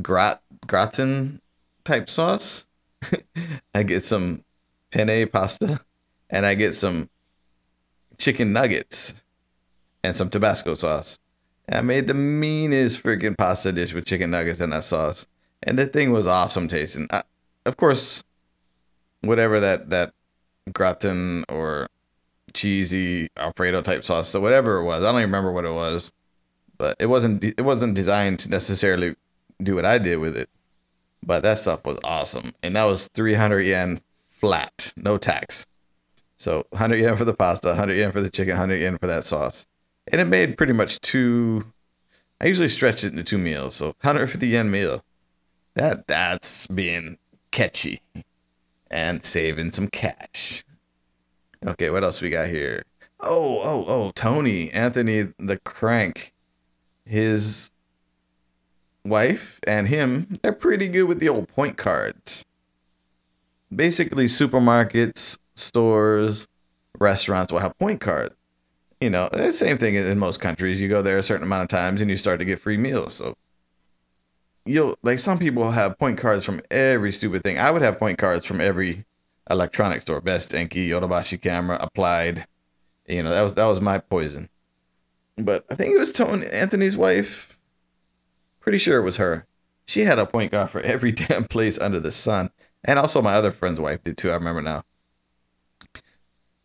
[0.01, 1.41] grat, gratin
[1.85, 2.67] type sauce.
[3.75, 4.45] I get some
[4.91, 5.81] penne pasta
[6.31, 7.09] and I get some
[8.19, 9.23] chicken nuggets
[10.03, 11.19] and some Tabasco sauce.
[11.67, 15.27] And I made the meanest freaking pasta dish with chicken nuggets and that sauce
[15.63, 17.07] and the thing was awesome tasting.
[17.11, 17.23] I,
[17.67, 18.25] of course,
[19.21, 20.13] whatever that that
[20.73, 21.89] gratin or
[22.55, 26.13] cheesy Alfredo type sauce, so whatever it was, I don't even remember what it was,
[26.77, 29.17] but it wasn't it wasn't designed to necessarily
[29.63, 30.49] do what I did with it.
[31.23, 35.67] But that stuff was awesome, and that was 300 yen flat, no tax.
[36.39, 39.25] So 100 yen for the pasta, 100 yen for the chicken, 100 yen for that
[39.25, 39.67] sauce,
[40.11, 41.67] and it made pretty much two.
[42.41, 45.05] I usually stretch it into two meals, so 150 yen meal
[45.75, 47.19] that that's being
[47.53, 48.01] kechi
[48.91, 50.65] and saving some cash.
[51.67, 52.85] Okay, what else we got here?
[53.21, 56.33] Oh, oh, oh, Tony, Anthony the Crank.
[57.05, 57.71] His
[59.05, 62.45] wife and him, they're pretty good with the old point cards.
[63.75, 66.49] Basically, supermarkets, stores,
[66.99, 68.35] restaurants will have point cards.
[69.01, 70.81] You know, the same thing in most countries.
[70.81, 73.15] You go there a certain amount of times and you start to get free meals.
[73.15, 73.37] So
[74.65, 77.59] you'll like some people have point cards from every stupid thing.
[77.59, 79.05] I would have point cards from every
[79.51, 82.47] electronic store, Best Denki, Yodobashi Camera, Applied.
[83.07, 84.49] You know, that was that was my poison.
[85.37, 87.57] But I think it was Tony Anthony's wife.
[88.61, 89.47] Pretty sure it was her.
[89.87, 92.51] She had a point card for every damn place under the sun.
[92.85, 94.83] And also my other friend's wife did too, I remember now.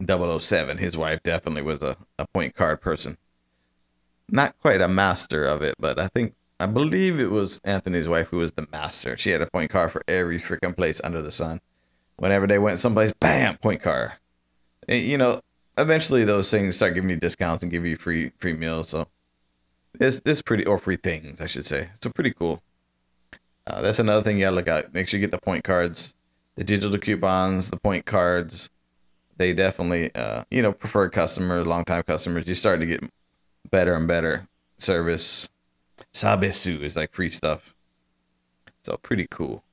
[0.07, 3.17] 007, his wife definitely was a, a point card person.
[4.29, 8.27] Not quite a master of it, but I think I believe it was Anthony's wife
[8.27, 9.17] who was the master.
[9.17, 11.59] She had a point card for every freaking place under the sun.
[12.15, 14.13] Whenever they went someplace, bam, point card.
[14.87, 15.41] And, you know,
[15.77, 18.89] eventually those things start giving you discounts and give you free free meals.
[18.89, 19.07] So
[19.99, 21.89] it's this pretty or free things, I should say.
[22.01, 22.61] So pretty cool.
[23.65, 24.93] Uh, that's another thing you gotta look at.
[24.93, 26.15] Make sure you get the point cards,
[26.55, 28.69] the digital coupons, the point cards.
[29.37, 32.47] They definitely, uh, you know, preferred customers, long time customers.
[32.47, 33.03] You start to get
[33.69, 35.49] better and better service.
[36.13, 37.73] Sabesu is like free stuff.
[38.83, 39.63] So pretty cool.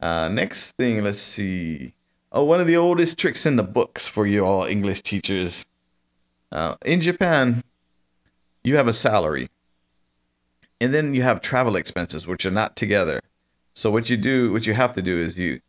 [0.00, 1.94] Uh, next thing, let's see.
[2.32, 5.66] Oh, one of the oldest tricks in the books for you all English teachers.
[6.50, 7.62] Uh, in Japan,
[8.62, 9.50] you have a salary,
[10.80, 13.20] and then you have travel expenses, which are not together.
[13.74, 15.60] So what you do, what you have to do is you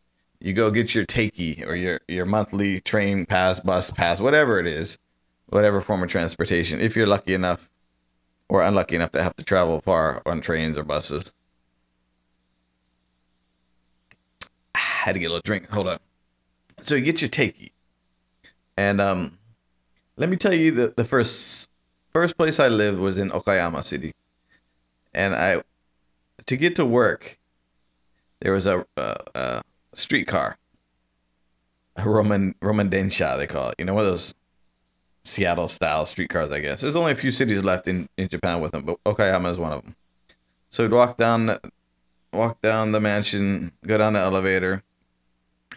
[0.45, 4.67] you go get your teiki or your your monthly train pass, bus pass, whatever it
[4.67, 4.99] is,
[5.47, 6.79] whatever form of transportation.
[6.79, 7.67] If you're lucky enough
[8.47, 11.33] or unlucky enough to have to travel far on trains or buses.
[14.75, 15.67] I had to get a little drink.
[15.71, 15.97] Hold on.
[16.83, 17.71] So you get your teiki,
[18.77, 19.39] and um,
[20.15, 21.71] let me tell you the the first
[22.13, 24.11] first place I lived was in Okayama City,
[25.11, 25.63] and I
[26.45, 27.39] to get to work,
[28.41, 29.61] there was a, a, a
[29.95, 30.57] streetcar,
[31.95, 33.75] a Romen Romen Densha they call it.
[33.79, 34.35] You know, one of those
[35.23, 36.81] Seattle style streetcars, I guess.
[36.81, 39.73] There's only a few cities left in, in Japan with them, but Okayama is one
[39.73, 39.95] of them.
[40.69, 41.57] So we'd walk down,
[42.31, 44.83] walk down the mansion, go down the elevator,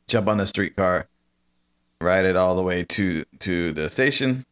[0.07, 1.09] jump on the streetcar,
[2.01, 4.45] ride it all the way to to the station,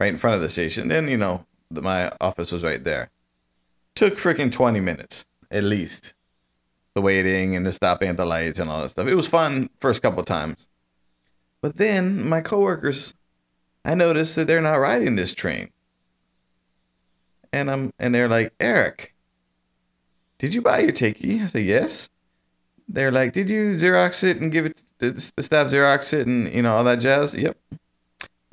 [0.00, 0.88] right in front of the station.
[0.88, 3.10] Then you know the, my office was right there.
[3.94, 6.14] Took freaking twenty minutes at least,
[6.94, 9.08] the waiting and the stopping at the lights and all that stuff.
[9.08, 10.68] It was fun first couple times,
[11.60, 13.14] but then my coworkers,
[13.84, 15.70] I noticed that they're not riding this train,
[17.52, 19.14] and I'm and they're like Eric.
[20.38, 21.42] Did you buy your teiki?
[21.42, 22.08] I said yes
[22.92, 26.52] they're like, "Did you Xerox it and give it to the staff Xerox it and
[26.52, 27.56] you know all that jazz?" Yep.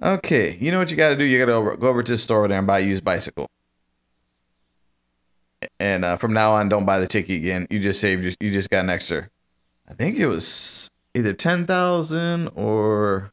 [0.02, 1.26] Okay, you know what you got to do?
[1.26, 3.50] You got to go, go over to the store there and buy a used bicycle.
[5.80, 7.68] And uh, from now on, don't buy the ticket again.
[7.70, 8.38] You just saved.
[8.40, 9.30] You just got an extra.
[9.88, 13.32] I think it was either ten thousand or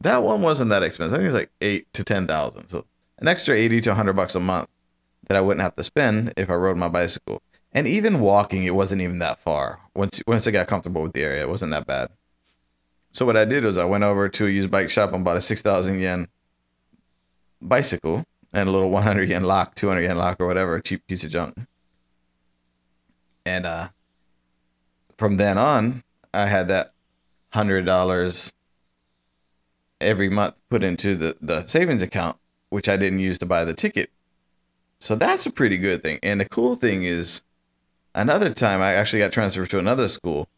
[0.00, 1.14] that one wasn't that expensive.
[1.14, 2.68] I think it was like eight to ten thousand.
[2.68, 2.84] So
[3.18, 4.68] an extra eighty to hundred bucks a month
[5.28, 7.40] that I wouldn't have to spend if I rode my bicycle.
[7.72, 9.80] And even walking, it wasn't even that far.
[9.94, 12.10] Once once I got comfortable with the area, it wasn't that bad.
[13.12, 15.36] So what I did was I went over to a used bike shop and bought
[15.36, 16.28] a six thousand yen
[17.62, 20.82] bicycle and a little one hundred yen lock, two hundred yen lock, or whatever, a
[20.82, 21.58] cheap piece of junk.
[23.44, 23.88] And uh,
[25.18, 26.92] from then on, I had that
[27.52, 28.52] hundred dollars
[30.00, 32.36] every month put into the the savings account,
[32.70, 34.10] which I didn't use to buy the ticket.
[35.00, 36.18] So that's a pretty good thing.
[36.22, 37.42] And the cool thing is
[38.14, 40.48] another time I actually got transferred to another school,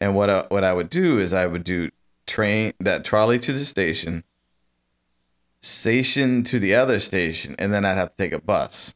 [0.00, 1.90] and what I, what I would do is I would do
[2.26, 4.24] train that trolley to the station,
[5.60, 8.94] station to the other station, and then I'd have to take a bus.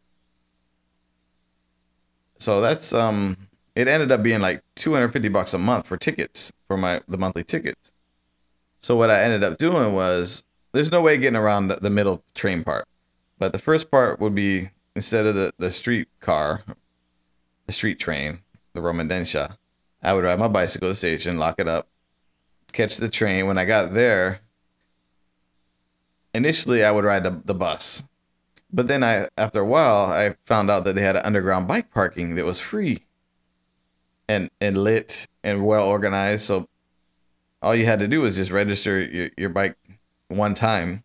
[2.38, 3.36] So that's um,
[3.74, 7.00] it ended up being like two hundred fifty bucks a month for tickets for my
[7.08, 7.90] the monthly tickets.
[8.80, 12.22] So what I ended up doing was there's no way getting around the, the middle
[12.34, 12.86] train part,
[13.38, 16.64] but the first part would be instead of the the street car
[17.66, 18.40] the street train,
[18.74, 19.56] the Romen Densha.
[20.02, 21.88] I would ride my bicycle to the station, lock it up,
[22.72, 23.46] catch the train.
[23.46, 24.40] When I got there,
[26.34, 28.04] initially I would ride the, the bus.
[28.72, 31.90] But then I after a while I found out that they had an underground bike
[31.92, 33.04] parking that was free
[34.28, 36.42] and and lit and well organized.
[36.42, 36.68] So
[37.62, 39.76] all you had to do was just register your, your bike
[40.28, 41.04] one time.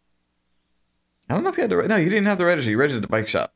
[1.29, 3.03] I don't know if you had to no, you didn't have to register, you registered
[3.03, 3.53] the bike shop.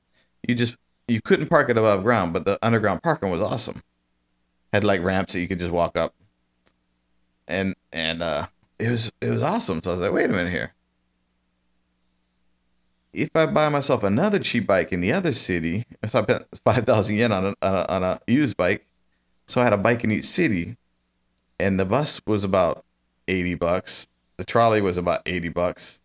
[0.47, 3.81] You just you couldn't park it above ground, but the underground parking was awesome.
[4.71, 6.13] Had like ramps that you could just walk up,
[7.47, 8.47] and and uh,
[8.79, 9.81] it was it was awesome.
[9.81, 10.73] So I was like, wait a minute here.
[13.13, 16.85] If I buy myself another cheap bike in the other city, if I spent five
[16.85, 18.87] thousand yen on a, on a on a used bike,
[19.47, 20.77] so I had a bike in each city,
[21.59, 22.83] and the bus was about
[23.27, 24.07] eighty bucks.
[24.37, 26.01] The trolley was about eighty bucks.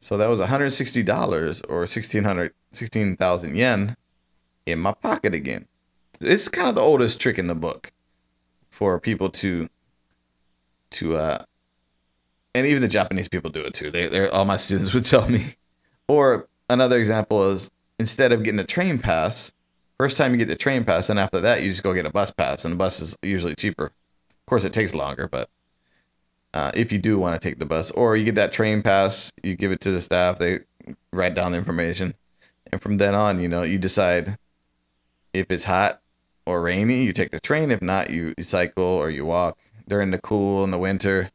[0.00, 3.96] So that was $160 or 1600 16,000 yen
[4.64, 5.66] in my pocket again.
[6.20, 7.92] It's kind of the oldest trick in the book
[8.70, 9.68] for people to
[10.92, 11.44] to uh
[12.54, 13.90] and even the Japanese people do it too.
[13.90, 15.56] They they all my students would tell me.
[16.10, 19.52] Or another example is instead of getting a train pass,
[19.96, 22.10] first time you get the train pass, and after that you just go get a
[22.10, 23.84] bus pass, and the bus is usually cheaper.
[23.84, 25.48] Of course, it takes longer, but
[26.52, 29.32] uh, if you do want to take the bus, or you get that train pass,
[29.44, 30.58] you give it to the staff, they
[31.12, 32.14] write down the information,
[32.72, 34.36] and from then on, you know, you decide
[35.32, 36.00] if it's hot
[36.44, 37.70] or rainy, you take the train.
[37.70, 39.56] If not, you, you cycle or you walk
[39.86, 41.30] during the cool in the winter.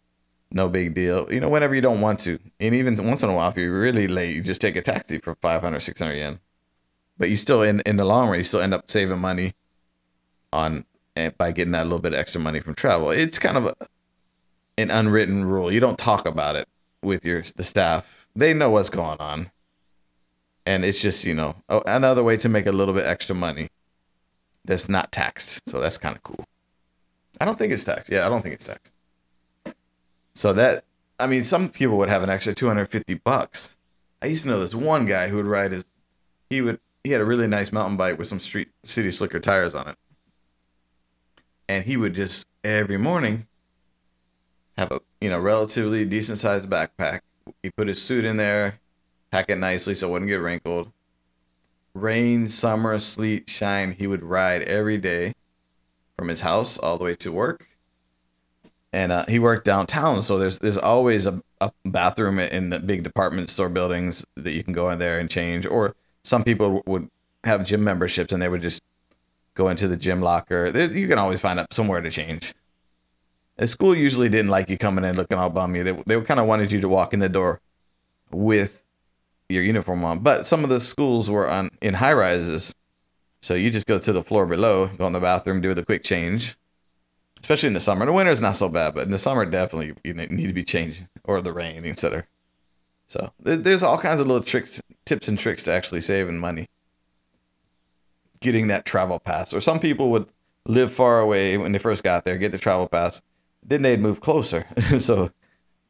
[0.55, 1.27] No big deal.
[1.31, 2.39] You know, whenever you don't want to.
[2.61, 5.17] And even once in a while, if you're really late, you just take a taxi
[5.17, 6.39] for 500, 600 yen.
[7.17, 9.53] But you still, in, in the long run, you still end up saving money
[10.53, 10.85] on
[11.17, 13.11] eh, by getting that little bit of extra money from travel.
[13.11, 13.75] It's kind of a,
[14.77, 15.69] an unwritten rule.
[15.69, 16.69] You don't talk about it
[17.01, 18.25] with your the staff.
[18.33, 19.51] They know what's going on.
[20.65, 23.67] And it's just, you know, another way to make a little bit extra money
[24.63, 25.69] that's not taxed.
[25.69, 26.45] So that's kind of cool.
[27.41, 28.09] I don't think it's taxed.
[28.09, 28.93] Yeah, I don't think it's taxed.
[30.35, 30.83] So that
[31.19, 33.77] I mean, some people would have an extra 250 bucks.
[34.21, 35.85] I used to know this one guy who would ride his
[36.49, 39.73] he would he had a really nice mountain bike with some street city slicker tires
[39.73, 39.95] on it.
[41.67, 43.47] And he would just every morning
[44.77, 47.21] have a you know relatively decent sized backpack.
[47.63, 48.79] He put his suit in there,
[49.31, 50.91] pack it nicely so it wouldn't get wrinkled
[51.95, 55.33] rain, summer, sleet, shine, he would ride every day
[56.17, 57.67] from his house all the way to work.
[58.95, 63.03] And uh, he worked downtown, so there's there's always a, a bathroom in the big
[63.03, 65.65] department store buildings that you can go in there and change.
[65.65, 67.09] Or some people would
[67.43, 68.81] have gym memberships and they would just
[69.53, 70.67] go into the gym locker.
[70.87, 72.53] You can always find up somewhere to change.
[73.57, 75.81] The school usually didn't like you coming in looking all bummy.
[75.81, 77.59] They they kind of wanted you to walk in the door
[78.31, 78.81] with
[79.49, 80.19] your uniform on.
[80.19, 82.73] But some of the schools were on in high rises,
[83.41, 86.01] so you just go to the floor below, go in the bathroom, do the quick
[86.01, 86.55] change.
[87.45, 88.07] Especially in the summer.
[88.07, 90.63] The winter is not so bad, but in the summer definitely you need to be
[90.63, 92.25] changing or the rain, etc.
[93.05, 96.65] So there's all kinds of little tricks, tips and tricks to actually saving money.
[98.39, 100.27] Getting that travel pass, or some people would
[100.65, 103.21] live far away when they first got there, get the travel pass,
[103.63, 104.65] then they'd move closer,
[104.99, 105.29] so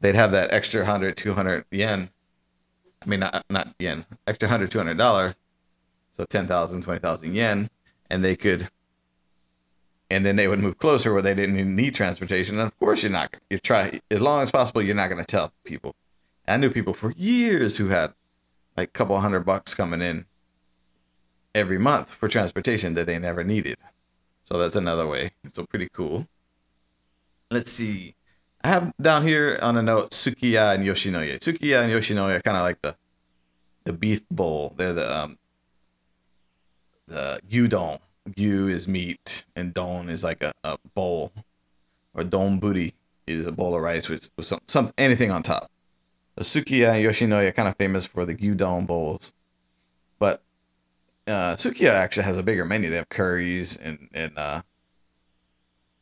[0.00, 2.10] they'd have that extra 100, 200 yen
[3.02, 5.34] I mean, not, not yen, extra hundred, two hundred dollars,
[6.12, 7.70] so 10,000, 20,000 yen,
[8.10, 8.68] and they could,
[10.10, 12.58] and then they would move closer where they didn't even need transportation.
[12.58, 14.82] And of course, you're not, you try as long as possible.
[14.82, 15.94] You're not going to tell people.
[16.46, 18.14] I knew people for years who had
[18.76, 20.26] like a couple hundred bucks coming in
[21.54, 23.78] every month for transportation that they never needed.
[24.44, 25.32] So that's another way.
[25.52, 26.28] So pretty cool.
[27.50, 28.14] Let's see.
[28.62, 31.38] I have down here on a note Sukiya and Yoshinoya.
[31.38, 32.96] Sukiya and Yoshinoya kind of like the
[33.84, 34.74] the beef bowl.
[34.76, 35.38] They're the um
[37.06, 38.00] the gyudon.
[38.28, 41.32] Gyu is meat and don is like a, a bowl.
[42.14, 42.94] Or don buri
[43.26, 45.70] is a bowl of rice with, with some, some anything on top.
[46.40, 49.32] Sukiya and Yoshinoya are kind of famous for the gyudon bowls.
[50.18, 50.42] But
[51.26, 52.90] uh, Sukiya actually has a bigger menu.
[52.90, 54.62] They have curries and and uh,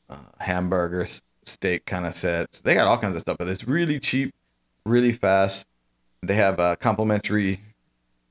[0.08, 2.60] uh, hamburgers steak kind of sets.
[2.60, 4.34] They got all kinds of stuff, but it's really cheap,
[4.84, 5.66] really fast.
[6.22, 7.60] They have a complimentary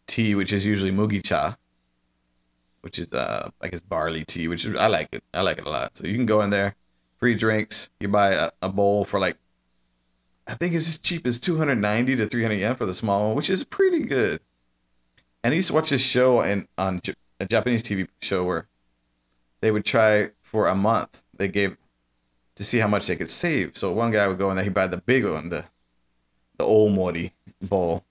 [0.08, 1.58] tea, which is usually mugi cha,
[2.84, 5.24] which is uh I guess barley tea, which is, I like it.
[5.34, 5.98] I like it a lot.
[5.98, 6.76] So you can go in there,
[7.18, 7.90] free drinks.
[8.00, 9.38] You buy a, a bowl for like
[10.46, 13.50] I think it's as cheap as 290 to 300 yen for the small one, which
[13.50, 14.42] is pretty good.
[15.44, 17.02] And I used to watch this show and on
[17.40, 18.68] a Japanese TV show where
[19.62, 21.24] they would try for a month.
[21.36, 21.78] They gave
[22.56, 23.78] to see how much they could save.
[23.78, 25.66] So one guy would go in there, he'd buy the big one, the
[26.58, 27.32] the oomori
[27.62, 28.04] bowl,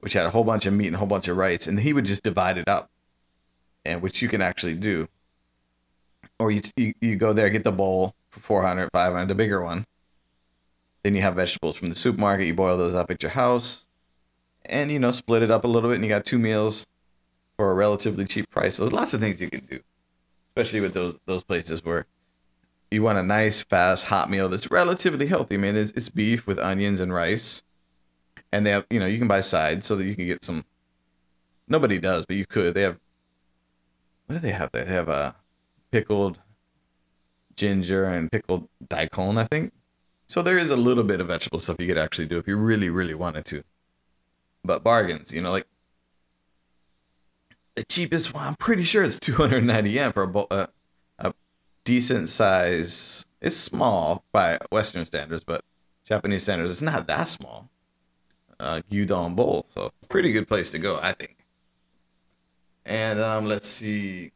[0.00, 1.92] which had a whole bunch of meat and a whole bunch of rice, and he
[1.92, 2.90] would just divide it up,
[3.84, 5.08] and which you can actually do.
[6.38, 9.86] Or you, you, you go there, get the bowl for 400, 500, the bigger one.
[11.02, 12.46] Then you have vegetables from the supermarket.
[12.46, 13.86] You boil those up at your house,
[14.64, 16.86] and you know split it up a little bit, and you got two meals
[17.56, 18.76] for a relatively cheap price.
[18.76, 19.80] So there's lots of things you can do,
[20.50, 22.06] especially with those those places where
[22.90, 25.54] you want a nice, fast, hot meal that's relatively healthy.
[25.54, 27.62] I mean, it's, it's beef with onions and rice,
[28.52, 30.64] and they have you know you can buy sides so that you can get some.
[31.68, 32.74] Nobody does, but you could.
[32.74, 32.98] They have.
[34.30, 34.84] What do they have there?
[34.84, 35.34] They have a
[35.90, 36.38] pickled
[37.56, 39.72] ginger and pickled daikon, I think.
[40.28, 42.56] So there is a little bit of vegetable stuff you could actually do if you
[42.56, 43.64] really, really wanted to.
[44.62, 45.66] But bargains, you know, like
[47.74, 50.22] the cheapest one, I'm pretty sure it's 290 yen for
[50.52, 50.68] a,
[51.18, 51.32] uh,
[51.82, 53.26] decent size.
[53.40, 55.64] It's small by Western standards, but
[56.04, 57.68] Japanese standards, it's not that small.
[58.60, 61.39] Uh, gyudon bowl, so pretty good place to go, I think.
[62.84, 64.32] And um, let's see.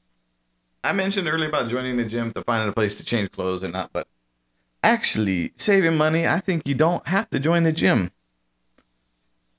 [0.82, 3.72] I mentioned earlier about joining the gym to find a place to change clothes and
[3.72, 4.06] not, but
[4.82, 8.10] actually saving money, I think you don't have to join the gym.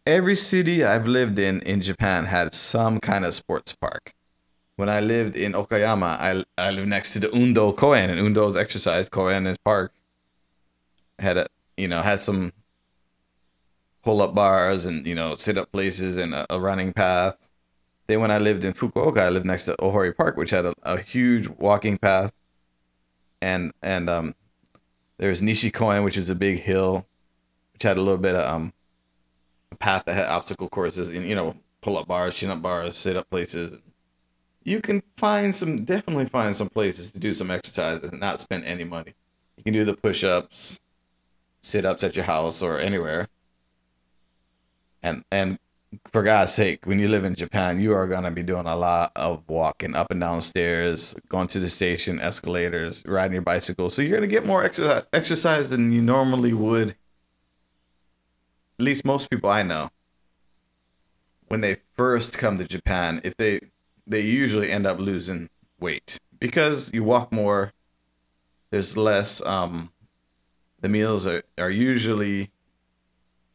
[0.06, 4.14] Every city I've lived in in Japan had some kind of sports park.
[4.76, 8.56] When I lived in Okayama, I, I lived next to the Undo Koen, and Undo's
[8.56, 9.92] exercise, Koen is park.
[11.18, 12.54] Had a you know had some
[14.04, 17.45] pull up bars and you know sit up places and a, a, running path.
[18.08, 20.74] Then when I lived in Fukuoka, I lived next to Ohori Park, which had a,
[20.84, 22.32] a huge walking path,
[23.42, 24.36] and and um,
[25.18, 27.08] there's Nishikoen, which is a big hill,
[27.74, 28.74] which had a little bit of um
[29.72, 32.98] a path that had obstacle courses and you know pull up bars, chin up bars,
[32.98, 33.80] sit up places.
[34.64, 38.66] You can find some definitely find some places to do some exercise and not spend
[38.66, 39.14] any money.
[39.58, 40.80] You can do the push ups,
[41.62, 43.28] sit ups at your house or anywhere.
[45.04, 45.60] And and
[46.12, 49.12] for God's sake, when you live in Japan, you are gonna be doing a lot
[49.16, 53.90] of walking up and down stairs, going to the station, escalators, riding your bicycle.
[53.90, 56.96] So you're gonna get more exercise exercise than you normally would
[58.78, 59.90] at least most people I know,
[61.48, 63.60] when they first come to Japan, if they
[64.06, 67.74] they usually end up losing weight because you walk more.
[68.72, 69.44] There's less.
[69.46, 69.92] Um,
[70.82, 72.52] the meals are, are usually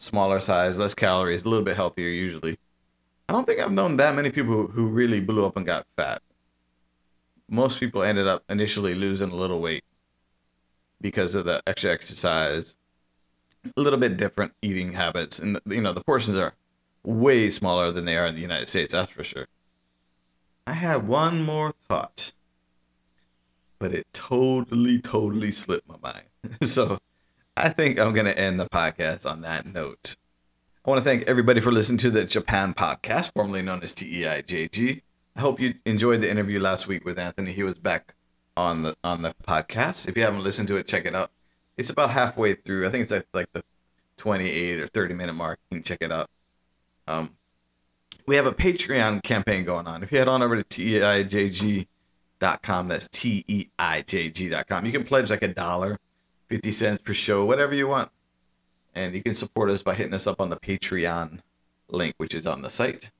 [0.00, 2.58] smaller size, less calories, a little bit healthier usually.
[3.28, 6.20] I don't think I've known that many people who, really blew up and got fat.
[7.48, 9.84] Most people ended up initially losing a little weight
[11.00, 12.74] because of the extra exercise
[13.76, 16.54] a little bit different eating habits, and you know the portions are
[17.02, 18.92] way smaller than they are in the United States.
[18.92, 19.46] That's for sure.
[20.66, 22.32] I had one more thought,
[23.78, 26.24] but it totally, totally slipped my mind.
[26.62, 26.98] so
[27.60, 30.16] I think I'm going to end the podcast on that note.
[30.84, 35.02] I want to thank everybody for listening to the Japan podcast, formerly known as TEIJG.
[35.36, 37.52] I hope you enjoyed the interview last week with Anthony.
[37.52, 38.14] He was back
[38.56, 40.08] on the on the podcast.
[40.08, 41.30] If you haven't listened to it, check it out
[41.80, 42.86] it's about halfway through.
[42.86, 43.64] I think it's at like the
[44.18, 45.58] 28 or 30 minute mark.
[45.70, 46.28] You can check it out.
[47.08, 47.36] Um,
[48.26, 50.02] we have a Patreon campaign going on.
[50.02, 51.86] If you head on over to teijg.com,
[52.86, 55.98] that's T E I J G.com, you can pledge like a dollar,
[56.50, 58.10] 50 cents per show, whatever you want.
[58.94, 61.40] And you can support us by hitting us up on the Patreon
[61.88, 63.10] link, which is on the site.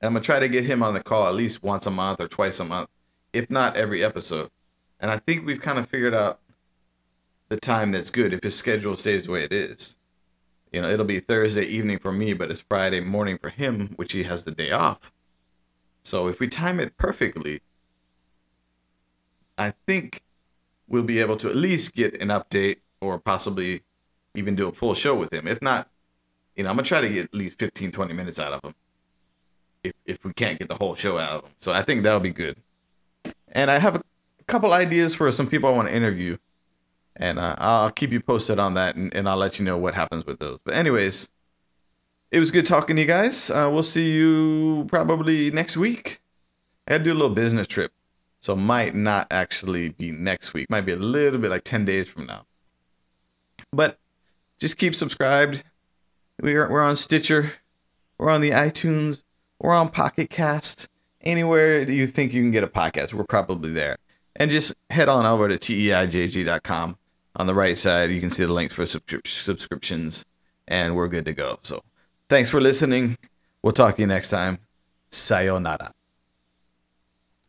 [0.00, 1.90] And I'm going to try to get him on the call at least once a
[1.90, 2.88] month or twice a month
[3.32, 4.50] if not every episode.
[5.00, 6.40] And I think we've kind of figured out
[7.48, 9.96] the time that's good if his schedule stays the way it is.
[10.72, 14.12] You know, it'll be Thursday evening for me, but it's Friday morning for him, which
[14.12, 15.12] he has the day off.
[16.02, 17.60] So if we time it perfectly,
[19.58, 20.22] I think
[20.86, 23.82] we'll be able to at least get an update or possibly
[24.34, 25.46] even do a full show with him.
[25.46, 25.90] If not,
[26.56, 28.64] you know, I'm going to try to get at least 15, 20 minutes out of
[28.64, 28.74] him
[29.84, 31.52] if, if we can't get the whole show out of him.
[31.58, 32.56] So I think that'll be good
[33.52, 34.02] and I have a
[34.46, 36.36] couple ideas for some people I want to interview,
[37.16, 39.94] and uh, I'll keep you posted on that, and, and, I'll let you know what
[39.94, 40.58] happens with those.
[40.64, 41.30] But anyways,
[42.30, 43.50] it was good talking to you guys.
[43.50, 46.20] Uh, we'll see you probably next week.
[46.86, 47.92] I had to do a little business trip,
[48.40, 50.70] so might not actually be next week.
[50.70, 52.46] Might be a little bit like ten days from now.
[53.72, 53.98] But
[54.58, 55.64] just keep subscribed.
[56.40, 57.52] We're we're on Stitcher,
[58.16, 59.22] we're on the iTunes,
[59.58, 60.88] we're on Pocket Cast
[61.22, 63.96] anywhere you think you can get a podcast, we're probably there.
[64.36, 66.96] And just head on over to teijg.com.
[67.36, 70.24] On the right side, you can see the links for subscriptions,
[70.66, 71.58] and we're good to go.
[71.62, 71.82] So
[72.28, 73.16] thanks for listening.
[73.62, 74.58] We'll talk to you next time.
[75.10, 75.97] Sayonara.